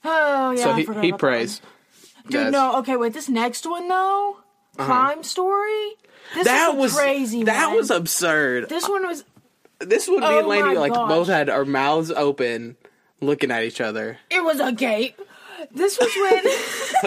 Oh 0.03 0.51
yeah. 0.51 0.63
so 0.63 0.73
he 0.73 0.87
he 1.07 1.11
prays. 1.13 1.61
one. 1.61 2.23
Dude, 2.31 2.33
Yes. 2.33 2.51
no. 2.51 2.77
Okay, 2.79 2.95
wait. 2.95 3.13
This 3.13 3.29
next 3.29 3.65
one 3.69 3.87
though, 3.87 4.37
crime 4.77 5.23
story. 5.23 5.91
This 6.33 6.47
Uh-huh. 6.47 6.71
That 6.71 6.73
is 6.75 6.81
was 6.81 6.95
crazy. 6.95 7.43
That 7.43 7.67
man. 7.69 7.75
was 7.77 7.91
absurd. 7.91 8.69
This 8.69 8.89
one 8.89 9.05
was. 9.05 9.23
This 9.79 10.07
one, 10.07 10.21
me 10.21 10.25
Oh 10.25 10.39
and 10.39 10.47
Lainey, 10.47 10.77
like 10.77 10.93
both 10.93 11.27
had 11.27 11.49
our 11.49 11.65
mouths 11.65 12.09
open, 12.09 12.77
looking 13.25 13.51
at 13.51 13.63
each 13.63 13.81
other. 13.81 14.17
It 14.29 14.43
was 14.43 14.59
a 14.59 14.71
gape. 14.71 15.19
This 15.71 15.97
was 15.99 16.11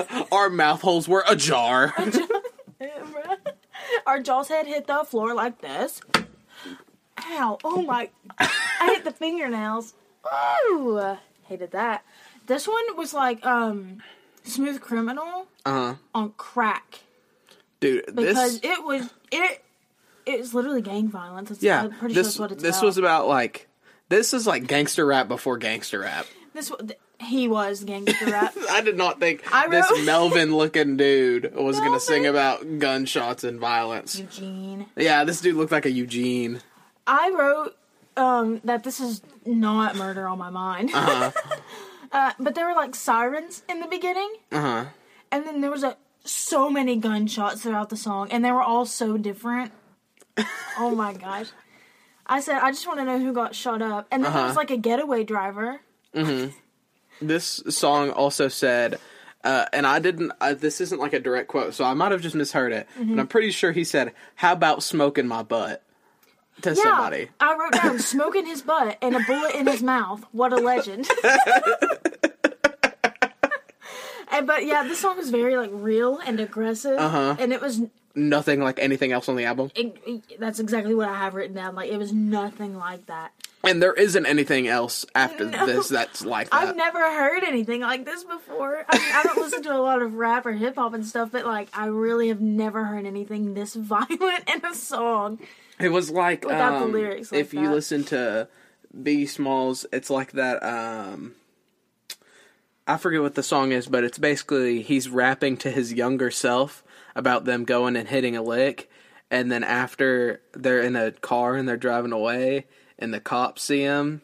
when 0.05 0.25
Our 0.33 0.51
mouth 0.51 0.81
holes 0.81 1.09
were 1.09 1.25
ajar. 1.29 1.95
our 4.07 4.21
jaws 4.21 4.49
had 4.49 4.67
hit 4.67 4.87
the 4.87 5.05
floor 5.05 5.35
like 5.35 5.61
this. 5.61 6.01
Ow! 7.19 7.59
Oh 7.65 7.83
my! 7.83 8.11
I 8.39 8.93
hit 8.95 9.05
the 9.05 9.11
fingernails. 9.13 9.95
Oh, 10.25 11.19
hated 11.45 11.71
that. 11.73 12.05
This 12.47 12.69
one 12.69 12.97
was 12.97 13.15
like 13.15 13.45
um, 13.45 14.03
smooth 14.45 14.81
criminal 14.81 15.47
Uh 15.65 15.73
huh. 15.73 15.95
on 16.15 16.33
crack 16.37 17.01
Dude, 17.81 18.07
because 18.07 18.61
this. 18.61 18.63
it 18.63 18.85
was 18.85 19.11
it. 19.33 19.63
It 20.27 20.41
was 20.41 20.55
literally 20.55 20.83
gang 20.83 21.09
violence. 21.09 21.51
It's, 21.53 21.63
Yeah, 21.63 21.85
I'm 21.85 21.91
pretty 21.93 22.15
sure 22.15 22.23
this 22.23 22.27
that's 22.35 22.39
what 22.41 22.53
it's 22.53 22.63
this 22.63 22.77
about. 22.79 22.87
was 22.87 22.99
about 22.99 23.29
like 23.29 23.69
this 24.09 24.35
is 24.35 24.47
like 24.47 24.67
gangster 24.67 25.07
rap 25.07 25.29
before 25.29 25.59
gangster 25.59 26.01
rap. 26.01 26.27
This 26.55 26.73
he 27.19 27.49
was 27.49 27.85
gangster 27.85 28.27
rap. 28.27 28.55
I 28.71 28.81
did 28.81 28.97
not 28.97 29.21
think 29.21 29.43
I 29.53 29.69
this 29.69 29.91
Melvin 30.05 30.55
looking 30.55 30.97
dude 30.97 31.55
was 31.55 31.79
gonna 31.81 32.01
sing 32.01 32.27
about 32.27 32.79
gunshots 32.79 33.45
and 33.45 33.59
violence. 33.59 34.19
Eugene. 34.19 34.87
Yeah, 34.97 35.25
this 35.25 35.41
dude 35.41 35.57
looked 35.57 35.73
like 35.73 35.87
a 35.87 35.91
Eugene. 35.91 36.61
I 37.07 37.35
wrote 37.37 37.77
um, 38.17 38.61
that 38.65 38.85
this 38.85 39.01
is 39.01 39.23
not 39.45 39.97
murder 39.97 40.27
on 40.27 40.39
my 40.39 40.51
mind. 40.51 40.91
Uh 40.95 41.31
Uh, 42.13 42.33
but 42.39 42.55
there 42.55 42.67
were 42.67 42.75
like 42.75 42.95
sirens 42.95 43.63
in 43.69 43.81
the 43.81 43.87
beginning. 43.87 44.33
Uh 44.53 44.61
huh. 44.61 44.85
and 45.31 45.45
then 45.45 45.61
there 45.61 45.71
was 45.71 45.83
a 45.83 45.97
so 46.25 46.71
many 46.71 46.97
gunshots 46.97 47.63
throughout 47.63 47.91
the 47.91 47.97
song, 47.97 48.31
and 48.31 48.45
they 48.45 48.53
were 48.53 48.63
all 48.63 48.87
so 48.87 49.17
different. 49.17 49.73
oh 50.79 50.95
my 50.95 51.13
gosh! 51.13 51.49
I 52.27 52.41
said 52.41 52.59
I 52.61 52.71
just 52.71 52.87
want 52.87 52.99
to 52.99 53.05
know 53.05 53.19
who 53.19 53.33
got 53.33 53.55
shot 53.55 53.83
up, 53.83 54.07
and 54.11 54.25
then 54.25 54.33
Uh-huh. 54.33 54.47
was 54.49 54.57
like 54.57 54.71
a 54.71 54.77
getaway 54.77 55.25
driver. 55.25 55.81
This 57.21 57.63
song 57.71 58.11
also 58.11 58.49
said, 58.49 58.99
uh, 59.45 59.67
and 59.73 59.87
I 59.87 59.99
didn't. 60.01 60.33
Uh, 60.41 60.55
this 60.55 60.81
isn't 60.81 60.99
like 61.01 61.13
a 61.13 61.21
direct 61.21 61.49
quote, 61.49 61.73
so 61.75 61.85
I 61.85 61.95
might 61.95 62.13
have 62.13 62.21
just 62.21 62.35
misheard 62.35 62.73
it. 62.73 62.87
Mm-hmm. 62.99 63.15
But 63.15 63.21
I'm 63.21 63.27
pretty 63.29 63.51
sure 63.53 63.73
he 63.73 63.85
said, 63.85 64.13
"How 64.35 64.53
about 64.53 64.83
smoking 64.83 65.27
my 65.27 65.43
butt?" 65.43 65.83
to 66.63 66.71
Yeah, 66.71 66.83
somebody. 66.83 67.29
I 67.39 67.55
wrote 67.55 67.73
down 67.73 67.99
smoking 67.99 68.47
his 68.47 68.63
butt 68.63 68.99
and 69.03 69.15
a 69.15 69.21
bullet 69.21 69.55
in 69.55 69.67
his 69.67 69.83
mouth. 69.83 70.25
What 70.33 70.53
a 70.53 70.57
legend! 70.57 71.07
and, 74.33 74.47
but 74.47 74.65
yeah, 74.67 74.83
this 74.85 75.01
song 75.01 75.17
was 75.17 75.31
very 75.31 75.57
like 75.57 75.71
real 75.73 76.19
and 76.19 76.39
aggressive, 76.41 76.99
Uh-huh. 76.99 77.37
and 77.39 77.53
it 77.53 77.61
was 77.61 77.81
Nothing 78.19 78.61
like 78.63 78.79
anything 78.79 79.13
else 79.13 79.29
on 79.29 79.37
the 79.37 79.45
album, 79.45 79.71
it, 79.75 79.95
it- 80.07 80.41
that's 80.41 80.59
exactly 80.59 80.95
what 80.95 81.07
I 81.07 81.17
have 81.19 81.35
written 81.35 81.55
down. 81.55 81.75
Like 81.75 81.91
it 81.91 81.99
was 81.99 82.15
nothing 82.15 82.79
like 82.79 83.05
that. 83.09 83.33
and 83.63 83.83
there 83.83 83.93
isn't 83.93 84.25
anything 84.25 84.67
else 84.69 85.05
after 85.15 85.45
No. 85.45 85.67
this 85.67 85.89
that's 85.91 86.25
like 86.25 86.49
that. 86.49 86.57
I've 86.69 86.77
never 86.77 86.99
heard 86.99 87.45
anything 87.45 87.83
like 87.83 88.07
this 88.07 88.25
before. 88.25 88.87
I 88.89 88.99
mean, 88.99 89.09
I 89.13 89.23
don't 89.23 89.37
listen 89.37 89.63
to 89.65 89.75
a 89.77 89.83
lot 89.83 90.01
of 90.01 90.15
rap 90.15 90.47
or 90.47 90.53
hip 90.53 90.77
hop 90.77 90.95
and 90.95 91.05
stuff, 91.05 91.29
but 91.31 91.45
like 91.45 91.69
I 91.75 91.87
really 91.89 92.29
have 92.29 92.41
never 92.41 92.85
heard 92.85 93.05
anything 93.05 93.53
this 93.53 93.75
violent 93.93 94.49
in 94.49 94.65
a 94.65 94.75
song. 94.75 95.39
It 95.79 95.91
was 95.91 96.09
like 96.11 96.43
Without 96.47 96.79
the 96.79 96.85
um, 96.87 96.93
lyrics 96.93 97.31
like 97.33 97.41
if 97.43 97.53
you 97.53 97.71
listen 97.71 98.03
to 98.05 98.49
Biggie 98.99 99.29
Smalls, 99.29 99.85
it's 99.93 100.09
like 100.09 100.33
that. 100.33 100.63
Um, 100.63 101.35
I 102.87 102.97
forget 102.97 103.23
what 103.23 103.35
the 103.35 103.43
song 103.43 103.73
is, 103.73 103.87
but 103.87 104.05
it's 104.05 104.19
basically 104.19 104.83
he's 104.83 105.09
rapping 105.09 105.57
to 105.59 105.71
his 105.71 105.93
younger 105.93 106.31
self 106.31 106.85
about 107.15 107.45
them 107.45 107.65
going 107.65 107.97
and 107.97 108.09
hitting 108.09 108.37
a 108.37 108.43
lick, 108.43 108.91
and 109.31 109.51
then 109.51 109.65
after 109.65 110.41
they're 110.53 110.83
in 110.83 110.95
a 110.95 111.11
car 111.11 111.57
and 111.57 111.69
they're 111.69 111.77
driving 111.77 112.13
away, 112.13 112.67
and 112.99 113.13
the 113.13 113.21
cops 113.21 113.63
see 113.63 113.81
him, 113.81 114.23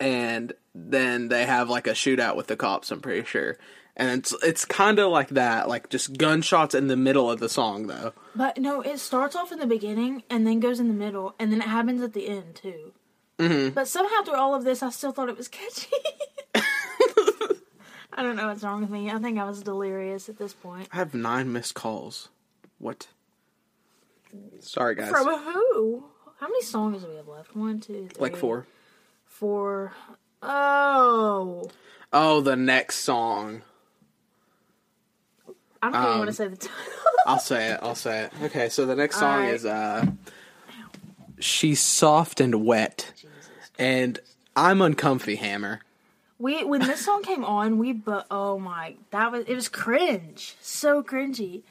and 0.00 0.52
then 0.74 1.28
they 1.28 1.44
have 1.44 1.68
like 1.68 1.86
a 1.86 1.92
shootout 1.92 2.36
with 2.36 2.46
the 2.46 2.56
cops. 2.56 2.90
I'm 2.90 3.00
pretty 3.00 3.26
sure. 3.26 3.58
And 3.96 4.20
it's 4.20 4.34
it's 4.44 4.64
kind 4.64 5.00
of 5.00 5.10
like 5.10 5.30
that, 5.30 5.68
like 5.68 5.90
just 5.90 6.16
gunshots 6.16 6.74
in 6.74 6.86
the 6.86 6.96
middle 6.96 7.30
of 7.30 7.40
the 7.40 7.48
song, 7.48 7.88
though. 7.88 8.12
But 8.34 8.56
no, 8.58 8.80
it 8.80 8.98
starts 8.98 9.34
off 9.34 9.50
in 9.50 9.58
the 9.58 9.66
beginning 9.66 10.22
and 10.30 10.46
then 10.46 10.60
goes 10.60 10.78
in 10.78 10.86
the 10.86 10.94
middle 10.94 11.34
and 11.38 11.52
then 11.52 11.60
it 11.60 11.68
happens 11.68 12.00
at 12.00 12.12
the 12.12 12.28
end 12.28 12.54
too. 12.54 12.92
Mm-hmm. 13.38 13.70
But 13.70 13.88
somehow 13.88 14.22
through 14.24 14.36
all 14.36 14.54
of 14.54 14.64
this, 14.64 14.82
I 14.82 14.90
still 14.90 15.12
thought 15.12 15.28
it 15.28 15.36
was 15.36 15.48
catchy. 15.48 15.90
I 18.18 18.22
don't 18.22 18.34
know 18.34 18.48
what's 18.48 18.64
wrong 18.64 18.80
with 18.80 18.90
me. 18.90 19.10
I 19.12 19.18
think 19.18 19.38
I 19.38 19.44
was 19.44 19.62
delirious 19.62 20.28
at 20.28 20.38
this 20.38 20.52
point. 20.52 20.88
I 20.92 20.96
have 20.96 21.14
nine 21.14 21.52
missed 21.52 21.74
calls. 21.74 22.28
What? 22.78 23.06
Sorry, 24.58 24.96
guys. 24.96 25.08
From 25.10 25.26
who? 25.26 26.02
How 26.40 26.48
many 26.48 26.62
songs 26.62 27.02
do 27.04 27.08
we 27.10 27.14
have 27.16 27.28
left? 27.28 27.54
One, 27.54 27.78
two, 27.78 28.08
three. 28.12 28.20
like 28.20 28.34
four. 28.36 28.66
Four. 29.24 29.92
Oh. 30.42 31.70
Oh, 32.12 32.40
the 32.40 32.56
next 32.56 32.96
song. 32.96 33.62
I 35.80 35.90
don't 35.90 35.94
even 36.02 36.12
Um, 36.12 36.18
want 36.18 36.30
to 36.30 36.34
say 36.34 36.48
the 36.48 36.56
title. 36.56 36.74
I'll 37.28 37.38
say 37.38 37.68
it. 37.68 37.78
I'll 37.80 37.94
say 37.94 38.22
it. 38.24 38.32
Okay, 38.42 38.68
so 38.68 38.84
the 38.84 38.96
next 38.96 39.20
song 39.20 39.34
Alright. 39.42 39.54
is 39.54 39.64
uh 39.64 40.06
She's 41.38 41.78
soft 41.78 42.40
and 42.40 42.66
wet. 42.66 43.12
And 43.78 44.18
I'm 44.56 44.82
uncomfy 44.82 45.36
hammer. 45.36 45.82
We 46.38 46.64
when 46.64 46.80
this 46.82 47.04
song 47.04 47.22
came 47.22 47.44
on, 47.44 47.78
we 47.78 47.92
but 47.92 48.26
oh 48.30 48.58
my, 48.58 48.96
that 49.10 49.32
was 49.32 49.44
it 49.46 49.54
was 49.54 49.68
cringe, 49.68 50.56
so 50.60 51.02
cringy. 51.02 51.62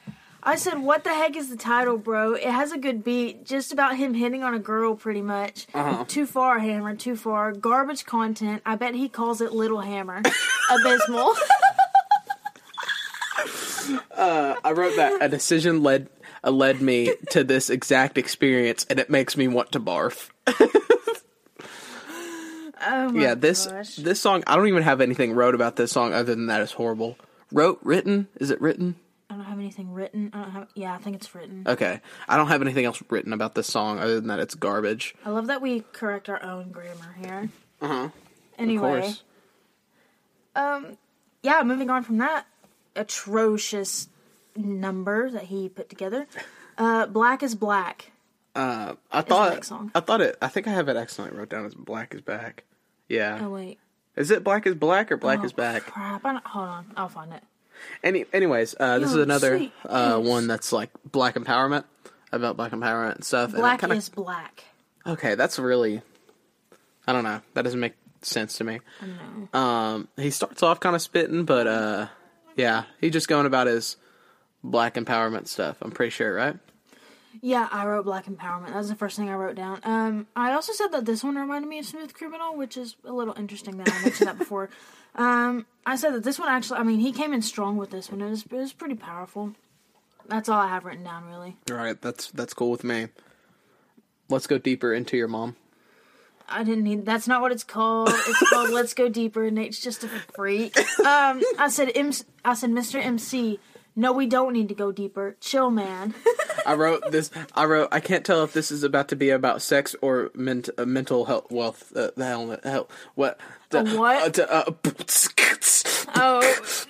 I 0.42 0.56
said, 0.56 0.78
"What 0.78 1.04
the 1.04 1.14
heck 1.14 1.36
is 1.36 1.48
the 1.48 1.56
title, 1.56 1.96
bro? 1.96 2.34
It 2.34 2.44
has 2.44 2.72
a 2.72 2.78
good 2.78 3.02
beat, 3.02 3.44
just 3.44 3.72
about 3.72 3.96
him 3.96 4.14
hitting 4.14 4.44
on 4.44 4.54
a 4.54 4.58
girl, 4.58 4.94
pretty 4.94 5.22
much. 5.22 5.66
Uh-huh. 5.74 6.04
Too 6.06 6.26
far, 6.26 6.58
Hammer, 6.58 6.94
too 6.94 7.16
far. 7.16 7.52
Garbage 7.52 8.04
content. 8.04 8.62
I 8.64 8.76
bet 8.76 8.94
he 8.94 9.08
calls 9.08 9.40
it 9.40 9.52
Little 9.52 9.80
Hammer. 9.80 10.22
Abysmal. 10.70 11.34
I 14.68 14.72
wrote 14.72 14.96
that 14.96 15.22
a 15.22 15.28
decision 15.28 15.82
led 15.82 16.08
uh, 16.44 16.50
led 16.50 16.82
me 16.82 17.14
to 17.30 17.42
this 17.42 17.70
exact 17.70 18.18
experience 18.18 18.84
and 18.90 18.98
it 18.98 19.08
makes 19.08 19.36
me 19.36 19.48
want 19.48 19.72
to 19.72 19.80
barf. 19.80 20.30
oh 22.86 23.10
my 23.10 23.20
yeah, 23.20 23.34
this 23.34 23.66
gosh. 23.66 23.96
this 23.96 24.20
song 24.20 24.42
I 24.46 24.56
don't 24.56 24.68
even 24.68 24.82
have 24.82 25.00
anything 25.00 25.32
wrote 25.32 25.54
about 25.54 25.76
this 25.76 25.92
song 25.92 26.12
other 26.12 26.34
than 26.34 26.46
that 26.46 26.60
it's 26.62 26.72
horrible. 26.72 27.16
Wrote 27.52 27.78
written? 27.82 28.28
Is 28.40 28.50
it 28.50 28.60
written? 28.60 28.96
I 29.30 29.34
don't 29.34 29.44
have 29.44 29.58
anything 29.58 29.92
written. 29.92 30.30
I 30.32 30.40
don't 30.42 30.50
have. 30.52 30.68
Yeah, 30.74 30.94
I 30.94 30.98
think 30.98 31.16
it's 31.16 31.34
written. 31.34 31.64
Okay. 31.66 32.00
I 32.28 32.36
don't 32.36 32.48
have 32.48 32.62
anything 32.62 32.84
else 32.86 33.02
written 33.10 33.32
about 33.32 33.54
this 33.54 33.66
song 33.66 33.98
other 33.98 34.14
than 34.14 34.28
that 34.28 34.40
it's 34.40 34.54
garbage. 34.54 35.14
I 35.24 35.30
love 35.30 35.48
that 35.48 35.60
we 35.60 35.80
correct 35.92 36.28
our 36.30 36.42
own 36.42 36.70
grammar 36.70 37.14
here. 37.20 37.48
Uh-huh. 37.82 38.08
Anyway, 38.58 38.98
Of 38.98 39.02
course. 39.04 39.22
um, 40.56 40.98
yeah, 41.42 41.62
moving 41.62 41.90
on 41.90 42.02
from 42.04 42.18
that 42.18 42.46
atrocious 42.96 44.08
number 44.56 45.30
that 45.30 45.44
he 45.44 45.68
put 45.68 45.88
together. 45.88 46.26
Uh, 46.76 47.06
Black 47.06 47.42
is 47.42 47.54
Black. 47.54 48.10
Uh, 48.54 48.94
I 49.12 49.20
thought. 49.22 49.70
I 49.94 50.00
thought 50.00 50.20
it. 50.20 50.36
I 50.42 50.48
think 50.48 50.66
I 50.66 50.70
have 50.70 50.88
it 50.88 50.96
accidentally 50.96 51.38
wrote 51.38 51.48
down 51.50 51.64
as 51.64 51.74
"Black 51.74 52.14
is 52.14 52.20
Back." 52.22 52.64
Yeah, 53.08 53.38
Oh 53.42 53.50
wait, 53.50 53.78
is 54.16 54.30
it 54.30 54.44
"Black 54.44 54.66
is 54.66 54.74
Black" 54.74 55.10
or 55.10 55.16
"Black 55.16 55.40
oh, 55.40 55.44
is 55.44 55.52
Back"? 55.52 55.82
Crap! 55.86 56.24
I 56.24 56.32
don't, 56.32 56.46
hold 56.46 56.68
on, 56.68 56.86
I'll 56.96 57.08
find 57.08 57.32
it. 57.32 57.42
Any, 58.02 58.24
anyways, 58.32 58.74
uh, 58.78 58.98
this 58.98 59.12
Yo, 59.12 59.18
is 59.18 59.22
another 59.22 59.70
uh, 59.86 60.18
one 60.18 60.46
that's 60.48 60.72
like 60.72 60.90
Black 61.10 61.36
empowerment 61.36 61.84
about 62.32 62.56
Black 62.56 62.72
empowerment 62.72 63.14
and 63.16 63.24
stuff. 63.24 63.50
and 63.50 63.58
Black 63.60 63.80
kinda- 63.80 63.94
is 63.96 64.08
Black. 64.08 64.64
okay. 65.06 65.36
That's 65.36 65.58
really, 65.58 66.02
I 67.06 67.12
don't 67.12 67.24
know. 67.24 67.40
That 67.54 67.62
doesn't 67.62 67.78
make 67.80 67.94
sense 68.22 68.58
to 68.58 68.64
me. 68.64 68.80
I 69.00 69.06
know. 69.06 69.58
Um, 69.58 70.08
he 70.16 70.30
starts 70.30 70.62
off 70.62 70.80
kind 70.80 70.96
of 70.96 71.02
spitting, 71.02 71.44
but 71.44 71.66
uh, 71.68 72.06
yeah, 72.56 72.84
he's 73.00 73.12
just 73.12 73.28
going 73.28 73.46
about 73.46 73.68
his 73.68 73.96
Black 74.64 74.94
empowerment 74.96 75.46
stuff. 75.46 75.76
I'm 75.80 75.92
pretty 75.92 76.10
sure, 76.10 76.34
right? 76.34 76.56
Yeah, 77.40 77.68
I 77.70 77.86
wrote 77.86 78.04
Black 78.04 78.26
Empowerment. 78.26 78.68
That 78.68 78.76
was 78.76 78.88
the 78.88 78.94
first 78.94 79.16
thing 79.16 79.28
I 79.28 79.34
wrote 79.34 79.54
down. 79.56 79.80
Um, 79.84 80.26
I 80.34 80.52
also 80.52 80.72
said 80.72 80.88
that 80.88 81.04
this 81.04 81.22
one 81.22 81.36
reminded 81.36 81.68
me 81.68 81.78
of 81.78 81.86
Smooth 81.86 82.14
Criminal, 82.14 82.56
which 82.56 82.76
is 82.76 82.96
a 83.04 83.12
little 83.12 83.34
interesting 83.38 83.76
that 83.78 83.92
I 83.92 84.02
mentioned 84.02 84.28
that 84.28 84.38
before. 84.38 84.70
Um, 85.14 85.66
I 85.84 85.96
said 85.96 86.14
that 86.14 86.22
this 86.22 86.38
one 86.38 86.48
actually, 86.48 86.78
I 86.78 86.84
mean, 86.84 87.00
he 87.00 87.10
came 87.10 87.32
in 87.32 87.42
strong 87.42 87.76
with 87.76 87.90
this 87.90 88.08
one. 88.08 88.20
It 88.20 88.30
was, 88.30 88.44
it 88.44 88.52
was 88.52 88.72
pretty 88.72 88.94
powerful. 88.94 89.54
That's 90.28 90.48
all 90.48 90.60
I 90.60 90.68
have 90.68 90.84
written 90.84 91.02
down, 91.02 91.24
really. 91.24 91.56
All 91.68 91.76
right, 91.76 92.00
that's 92.00 92.30
that's 92.30 92.54
cool 92.54 92.70
with 92.70 92.84
me. 92.84 93.08
Let's 94.28 94.46
go 94.46 94.58
deeper 94.58 94.92
into 94.92 95.16
your 95.16 95.26
mom. 95.26 95.56
I 96.48 96.62
didn't 96.62 96.84
need. 96.84 97.04
That's 97.04 97.26
not 97.26 97.40
what 97.40 97.50
it's 97.50 97.64
called. 97.64 98.10
It's 98.10 98.50
called 98.50 98.70
"Let's 98.72 98.94
Go 98.94 99.08
Deeper." 99.08 99.50
Nate's 99.50 99.80
just 99.80 100.04
a 100.04 100.08
freak. 100.08 100.76
Um, 101.00 101.42
I 101.58 101.68
said, 101.68 101.90
M- 101.94 102.12
I 102.44 102.54
said, 102.54 102.70
Mr. 102.70 103.02
MC. 103.02 103.58
No, 103.98 104.12
we 104.12 104.26
don't 104.26 104.52
need 104.52 104.68
to 104.68 104.76
go 104.76 104.92
deeper. 104.92 105.36
Chill, 105.40 105.72
man. 105.72 106.14
I 106.66 106.74
wrote 106.74 107.10
this. 107.10 107.32
I 107.56 107.64
wrote. 107.64 107.88
I 107.90 107.98
can't 107.98 108.24
tell 108.24 108.44
if 108.44 108.52
this 108.52 108.70
is 108.70 108.84
about 108.84 109.08
to 109.08 109.16
be 109.16 109.30
about 109.30 109.60
sex 109.60 109.96
or 110.00 110.30
ment, 110.34 110.70
uh, 110.78 110.84
mental 110.84 111.24
health. 111.24 111.50
Wealth. 111.50 111.90
Uh, 111.96 112.12
the 112.16 112.24
hell. 112.24 112.56
Hell. 112.62 112.88
What? 113.16 113.40
The, 113.70 113.82
what? 113.96 114.38
Uh, 114.38 114.44
uh, 114.44 114.70
oh 116.14 116.40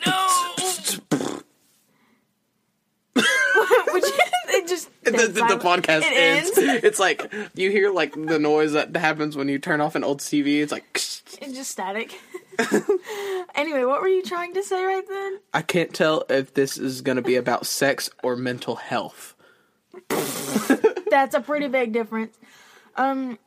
no! 0.07 0.27
Would 3.95 4.03
you? 4.05 4.13
It 4.51 4.69
just 4.69 4.91
the, 5.05 5.13
the, 5.13 5.29
the 5.29 5.59
podcast 5.59 6.03
it 6.03 6.13
ends. 6.13 6.51
It's 6.59 6.99
like 6.99 7.33
you 7.55 7.71
hear 7.71 7.91
like 7.91 8.13
the 8.13 8.39
noise 8.39 8.73
that 8.73 8.95
happens 8.95 9.35
when 9.35 9.49
you 9.49 9.59
turn 9.59 9.81
off 9.81 9.95
an 9.95 10.05
old 10.05 10.21
TV. 10.21 10.61
It's 10.61 10.73
like 10.73 10.85
It's 10.93 11.55
just 11.55 11.71
static. 11.71 12.19
anyway, 13.55 13.85
what 13.85 14.01
were 14.01 14.09
you 14.09 14.23
trying 14.23 14.55
to 14.55 14.63
say 14.63 14.83
right 14.85 15.07
then? 15.09 15.39
I 15.55 15.63
can't 15.63 15.95
tell 15.95 16.25
if 16.29 16.55
this 16.55 16.77
is 16.79 17.01
going 17.01 17.17
to 17.17 17.23
be 17.23 17.37
about 17.37 17.67
sex 17.67 18.11
or 18.23 18.37
mental 18.37 18.77
health. 18.77 19.35
That's 21.11 21.35
a 21.35 21.41
pretty 21.41 21.69
big 21.69 21.93
difference. 21.93 22.37
Um, 22.97 23.39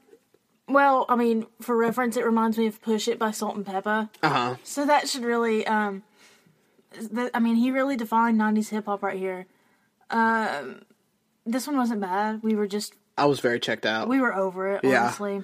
well, 0.67 1.05
I 1.09 1.15
mean, 1.15 1.45
for 1.61 1.75
reference, 1.75 2.17
it 2.17 2.25
reminds 2.25 2.57
me 2.57 2.67
of 2.67 2.81
"Push 2.81 3.07
It" 3.07 3.19
by 3.19 3.31
Salt-N-Pepa. 3.31 4.09
Uh 4.23 4.29
huh. 4.29 4.55
So 4.63 4.85
that 4.85 5.09
should 5.09 5.23
really, 5.23 5.65
um, 5.67 6.03
th- 6.93 7.31
I 7.33 7.39
mean, 7.39 7.55
he 7.55 7.71
really 7.71 7.97
defined 7.97 8.39
'90s 8.39 8.69
hip 8.69 8.85
hop 8.85 9.03
right 9.03 9.17
here. 9.17 9.45
Um, 10.09 10.81
this 11.45 11.67
one 11.67 11.77
wasn't 11.77 12.01
bad. 12.01 12.41
We 12.43 12.55
were 12.55 12.67
just 12.67 12.93
I 13.17 13.25
was 13.25 13.39
very 13.39 13.59
checked 13.59 13.85
out. 13.85 14.07
we 14.07 14.19
were 14.21 14.33
over 14.33 14.71
it, 14.73 14.81
Yeah. 14.83 15.03
honestly. 15.03 15.43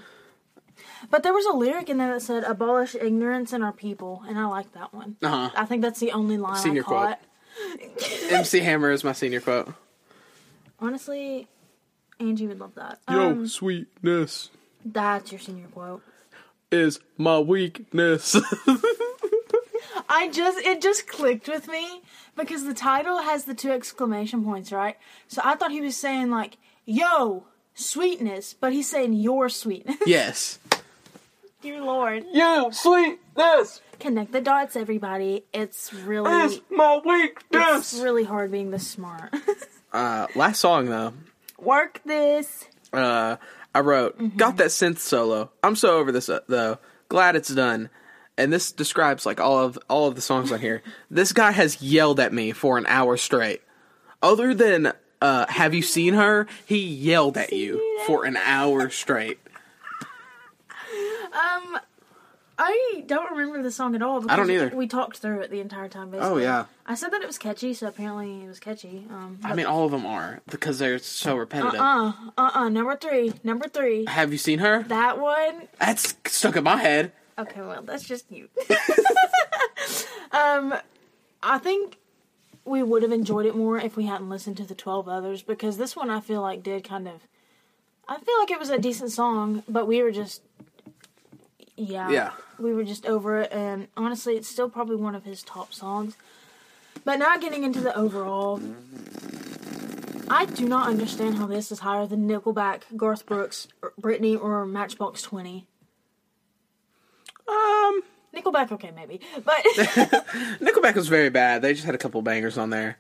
But 1.10 1.24
there 1.24 1.34
was 1.34 1.46
a 1.46 1.54
lyric 1.54 1.90
in 1.90 1.98
there 1.98 2.14
that 2.14 2.22
said 2.22 2.44
"abolish 2.44 2.96
ignorance 2.96 3.54
in 3.54 3.62
our 3.64 3.74
people," 3.74 4.24
and 4.28 4.38
I 4.38 4.46
like 4.46 4.72
that 4.74 4.94
one. 4.94 5.18
Uh 5.22 5.30
huh. 5.30 5.50
I 5.56 5.66
think 5.66 5.82
that's 5.82 6.00
the 6.00 6.12
only 6.12 6.38
line 6.38 6.58
Senior 6.58 6.84
I 6.84 6.86
caught. 6.86 7.20
MC 8.30 8.60
Hammer 8.60 8.92
is 8.92 9.04
my 9.04 9.14
senior 9.14 9.42
quote. 9.42 9.74
Honestly, 10.80 11.48
Angie 12.20 12.46
would 12.48 12.60
love 12.60 12.76
that. 12.76 13.00
Um, 13.08 13.48
sweetness 13.48 14.52
that's 14.94 15.32
your 15.32 15.40
senior 15.40 15.68
quote. 15.68 16.02
is 16.72 17.00
my 17.18 17.40
weakness. 17.40 18.36
I 20.10 20.30
just 20.30 20.60
it 20.60 20.82
just 20.82 21.08
clicked 21.08 21.48
with 21.48 21.68
me 21.68 22.02
because 22.36 22.64
the 22.64 22.74
title 22.74 23.18
has 23.20 23.44
the 23.46 23.54
two 23.54 23.72
exclamation 23.72 24.44
points, 24.44 24.72
right? 24.72 24.98
So 25.28 25.42
I 25.44 25.56
thought 25.56 25.72
he 25.72 25.82
was 25.82 25.98
saying 25.98 26.30
like, 26.30 26.58
"Yo, 26.86 27.46
sweetness," 27.76 28.54
but 28.54 28.72
he's 28.72 28.90
saying 28.90 29.14
"your 29.14 29.50
sweetness." 29.50 29.98
yes. 30.06 30.60
Dear 31.62 31.82
Lord, 31.82 32.24
Yo, 32.34 32.70
sweetness 32.70 33.82
connect 34.00 34.32
the 34.32 34.42
dots, 34.42 34.76
everybody. 34.76 35.44
It's 35.52 35.92
really 35.92 36.62
my 36.70 37.32
it's 37.52 37.94
really 37.96 38.24
hard 38.24 38.52
being 38.52 38.72
this 38.72 38.88
smart. 38.88 39.34
Uh, 39.94 40.28
last 40.36 40.60
song 40.60 40.88
though. 40.88 41.14
Work 41.58 42.02
this. 42.06 42.66
uh, 42.92 43.38
I 43.74 43.80
wrote, 43.80 44.36
got 44.36 44.58
that 44.58 44.68
synth 44.68 45.00
solo. 45.00 45.50
I'm 45.64 45.78
so 45.78 45.98
over 45.98 46.12
this 46.12 46.28
uh, 46.28 46.42
though. 46.48 46.78
Glad 47.08 47.38
it's 47.38 47.48
done. 47.50 47.90
And 48.38 48.52
this 48.52 48.74
describes 48.74 49.26
like 49.26 49.40
all 49.40 49.58
of 49.60 49.80
all 49.90 50.08
of 50.08 50.16
the 50.16 50.22
songs 50.22 50.52
on 50.52 50.60
here. 50.60 50.84
this 51.10 51.32
guy 51.32 51.52
has 51.52 51.82
yelled 51.82 52.20
at 52.20 52.34
me 52.34 52.52
for 52.52 52.78
an 52.78 52.86
hour 52.86 53.16
straight. 53.16 53.62
Other 54.22 54.54
than 54.54 54.92
uh, 55.22 55.48
have 55.48 55.74
you 55.74 55.82
seen 55.82 56.14
her? 56.14 56.48
He 56.66 56.86
yelled 56.86 57.38
at 57.38 57.54
you 57.54 58.04
for 58.06 58.26
an 58.26 58.36
hour 58.38 58.90
straight. 58.90 59.40
Um, 61.34 61.80
I 62.60 63.04
don't 63.06 63.32
remember 63.32 63.62
the 63.62 63.72
song 63.72 63.94
at 63.94 64.02
all. 64.02 64.22
Because 64.22 64.34
I 64.34 64.36
don't 64.36 64.50
either. 64.50 64.76
We 64.76 64.88
talked 64.88 65.18
through 65.18 65.42
it 65.42 65.52
the 65.52 65.60
entire 65.60 65.88
time. 65.88 66.10
Basically. 66.10 66.30
Oh 66.30 66.38
yeah. 66.38 66.66
I 66.86 66.96
said 66.96 67.12
that 67.12 67.22
it 67.22 67.28
was 67.28 67.38
catchy, 67.38 67.74
so 67.74 67.88
apparently 67.88 68.44
it 68.44 68.48
was 68.48 68.60
catchy. 68.60 69.06
Um, 69.10 69.40
I 69.44 69.54
mean, 69.54 69.68
all 69.68 69.86
of 69.86 69.92
them 69.92 70.06
are 70.06 70.42
because 70.50 70.80
they're 70.80 70.98
so 71.00 71.36
repetitive. 71.36 71.80
uh, 71.80 72.14
uh, 72.38 72.52
uh. 72.54 72.70
Number 72.70 72.96
three. 72.96 73.34
Number 73.44 73.68
three. 73.68 74.06
Have 74.08 74.32
you 74.32 74.40
seen 74.40 74.60
her? 74.60 74.84
That 74.84 75.20
one. 75.20 75.68
That's 75.80 76.16
stuck 76.26 76.56
in 76.56 76.64
my 76.64 76.78
head. 76.78 77.12
Okay, 77.38 77.62
well, 77.62 77.84
that's 77.84 78.04
just 78.04 78.32
you. 78.32 78.50
um, 80.32 80.74
I 81.44 81.60
think 81.60 81.98
we 82.66 82.82
would 82.82 83.04
have 83.04 83.12
enjoyed 83.12 83.46
it 83.46 83.56
more 83.56 83.78
if 83.78 83.96
we 83.96 84.06
hadn't 84.06 84.30
listened 84.30 84.58
to 84.58 84.64
the 84.66 84.76
12 84.76 85.08
others 85.08 85.42
because 85.44 85.78
this 85.78 85.96
one 85.96 86.10
I 86.10 86.20
feel 86.20 86.42
like 86.42 86.64
did 86.64 86.84
kind 86.84 87.08
of. 87.08 87.28
I 88.08 88.18
feel 88.18 88.40
like 88.40 88.52
it 88.52 88.60
was 88.60 88.70
a 88.70 88.80
decent 88.80 89.12
song, 89.12 89.64
but 89.68 89.88
we 89.88 90.02
were 90.02 90.12
just. 90.12 90.42
Yeah. 91.78 92.10
Yeah. 92.10 92.32
We 92.60 92.74
were 92.74 92.84
just 92.84 93.06
over 93.06 93.40
it, 93.42 93.52
and 93.52 93.88
honestly, 93.96 94.36
it's 94.36 94.48
still 94.48 94.70
probably 94.70 94.96
one 94.96 95.14
of 95.16 95.24
his 95.24 95.44
top 95.44 95.74
songs. 95.74 96.18
But 97.06 97.20
now 97.20 97.38
getting 97.38 97.64
into 97.64 97.80
the 97.80 97.96
overall. 97.96 98.60
I 100.30 100.44
do 100.46 100.68
not 100.68 100.90
understand 100.90 101.36
how 101.38 101.46
this 101.48 101.72
is 101.72 101.80
higher 101.80 102.06
than 102.06 102.28
Nickelback, 102.28 102.82
Garth 102.98 103.26
Brooks, 103.26 103.68
Britney, 104.02 104.38
or 104.38 104.66
Matchbox 104.66 105.22
20. 105.22 105.66
Um, 107.48 108.02
Nickelback, 108.36 108.72
okay, 108.74 108.92
maybe, 108.94 109.22
but 109.46 109.56
Nickelback 110.60 110.96
was 110.96 111.08
very 111.08 111.30
bad. 111.30 111.62
They 111.62 111.74
just 111.74 111.86
had 111.86 111.96
a 111.96 111.98
couple 111.98 112.22
bangers 112.22 112.58
on 112.58 112.70
there. 112.72 112.98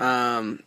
yeah, 0.00 0.36
Um, 0.38 0.62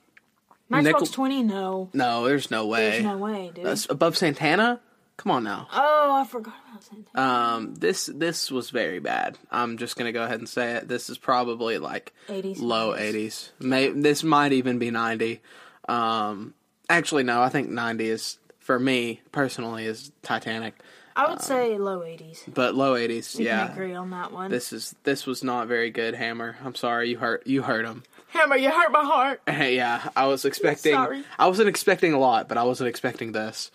Matchbox 0.69 0.85
Nickel- 1.01 1.07
Twenty, 1.07 1.41
no, 1.43 1.89
no, 1.93 2.25
there's 2.25 2.51
no 2.51 2.67
way. 2.67 2.91
there's 2.91 3.03
no 3.03 3.17
way, 3.17 3.51
dude. 3.53 3.65
That's 3.65 3.89
above 3.89 4.15
Santana. 4.17 4.79
Come 5.17 5.31
on 5.31 5.43
now. 5.43 5.67
oh, 5.73 6.21
I 6.21 6.25
forgot 6.25 6.55
about 6.69 6.83
Santana. 6.83 7.27
Um, 7.55 7.75
this 7.75 8.07
this 8.13 8.51
was 8.51 8.69
very 8.69 8.99
bad. 8.99 9.37
I'm 9.49 9.77
just 9.77 9.95
gonna 9.95 10.11
go 10.11 10.23
ahead 10.23 10.39
and 10.39 10.49
say 10.49 10.73
it. 10.73 10.87
This 10.87 11.09
is 11.09 11.17
probably 11.17 11.77
like 11.77 12.13
80s, 12.27 12.59
low 12.61 12.93
90s. 12.93 13.13
80s. 13.13 13.49
May 13.59 13.89
this 13.89 14.23
might 14.23 14.51
even 14.51 14.77
be 14.77 14.91
90. 14.91 15.41
Um, 15.87 16.53
actually, 16.89 17.23
no. 17.23 17.41
I 17.41 17.49
think 17.49 17.69
90 17.69 18.09
is 18.09 18.39
for 18.59 18.79
me 18.79 19.21
personally 19.31 19.85
is 19.85 20.11
Titanic, 20.23 20.73
I 21.15 21.29
would 21.29 21.41
say 21.41 21.77
low 21.77 22.03
eighties. 22.03 22.43
but 22.53 22.75
low 22.75 22.95
80s. 22.95 23.37
We 23.37 23.45
yeah, 23.45 23.71
agree 23.71 23.93
on 23.93 24.09
that 24.09 24.33
one. 24.33 24.51
this 24.51 24.73
is 24.73 24.95
this 25.03 25.25
was 25.25 25.43
not 25.43 25.67
very 25.67 25.91
good. 25.91 26.13
Hammer, 26.15 26.57
I'm 26.63 26.75
sorry 26.75 27.09
you 27.09 27.17
hurt 27.19 27.47
you 27.47 27.61
hurt 27.61 27.85
him. 27.85 28.03
Hammer, 28.29 28.57
you 28.57 28.69
hurt 28.69 28.91
my 28.91 29.03
heart. 29.05 29.41
yeah, 29.47 30.09
I 30.15 30.25
was 30.25 30.43
expecting. 30.49 30.93
Sorry. 30.93 31.23
I 31.39 31.47
wasn't 31.47 31.69
expecting 31.69 32.11
a 32.13 32.19
lot, 32.19 32.49
but 32.49 32.57
I 32.57 32.63
wasn't 32.63 32.89
expecting 32.89 33.31
this. 33.31 33.71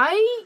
I 0.00 0.44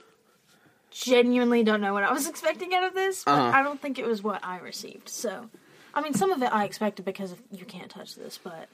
genuinely 0.90 1.62
don't 1.62 1.80
know 1.82 1.92
what 1.92 2.04
I 2.04 2.12
was 2.12 2.26
expecting 2.32 2.74
out 2.74 2.84
of 2.84 2.94
this, 2.94 3.24
but 3.24 3.32
Uh-huh. 3.32 3.58
I 3.58 3.62
don't 3.62 3.80
think 3.80 3.98
it 3.98 4.06
was 4.06 4.22
what 4.22 4.42
I 4.44 4.58
received. 4.58 5.08
So, 5.10 5.50
I 5.94 6.00
mean, 6.02 6.14
some 6.14 6.32
of 6.32 6.42
it 6.42 6.46
I 6.52 6.64
expected 6.64 7.04
because 7.04 7.32
of, 7.32 7.38
you 7.50 7.64
can't 7.66 7.90
touch 7.90 8.14
this, 8.16 8.38
but 8.42 8.68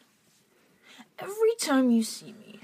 every 1.19 1.55
time 1.61 1.91
you 1.91 2.03
see 2.05 2.33
me, 2.47 2.61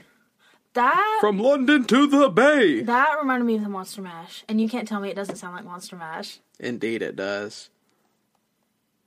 that 0.75 1.19
From 1.21 1.39
London 1.39 1.85
to 1.85 2.07
the 2.07 2.29
Bay. 2.29 2.83
that 2.83 3.17
reminded 3.21 3.45
me 3.47 3.57
of 3.57 3.63
the 3.63 3.69
Monster 3.69 4.03
Mash, 4.03 4.45
and 4.49 4.61
you 4.61 4.69
can't 4.69 4.87
tell 4.89 5.01
me 5.01 5.09
it 5.09 5.15
doesn't 5.17 5.37
sound 5.37 5.55
like 5.57 5.65
Monster 5.65 5.97
Mash. 5.97 6.39
Indeed, 6.61 7.03
it 7.03 7.17
does. 7.17 7.71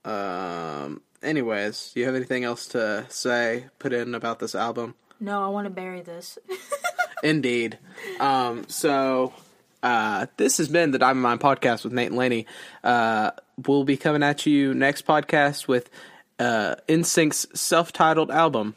Um. 0.04 1.02
Anyways, 1.22 1.90
do 1.92 2.00
you 2.00 2.06
have 2.06 2.14
anything 2.14 2.44
else 2.44 2.66
to 2.68 3.04
say, 3.08 3.66
put 3.80 3.92
in 3.92 4.14
about 4.14 4.38
this 4.38 4.54
album? 4.54 4.94
No, 5.18 5.44
I 5.44 5.48
want 5.48 5.64
to 5.66 5.70
bury 5.70 6.00
this. 6.00 6.38
Indeed. 7.22 7.78
Um. 8.20 8.64
So, 8.68 9.32
uh, 9.82 10.26
this 10.36 10.58
has 10.58 10.68
been 10.68 10.90
the 10.90 10.98
Diamond 10.98 11.22
Mine 11.22 11.38
podcast 11.38 11.84
with 11.84 11.92
Nate 11.92 12.08
and 12.08 12.16
Lainey. 12.16 12.46
Uh, 12.82 13.30
we'll 13.66 13.84
be 13.84 13.96
coming 13.96 14.22
at 14.22 14.46
you 14.46 14.74
next 14.74 15.06
podcast 15.06 15.68
with 15.68 15.90
uh, 16.38 16.76
NSYNC's 16.88 17.48
self-titled 17.58 18.30
album. 18.30 18.74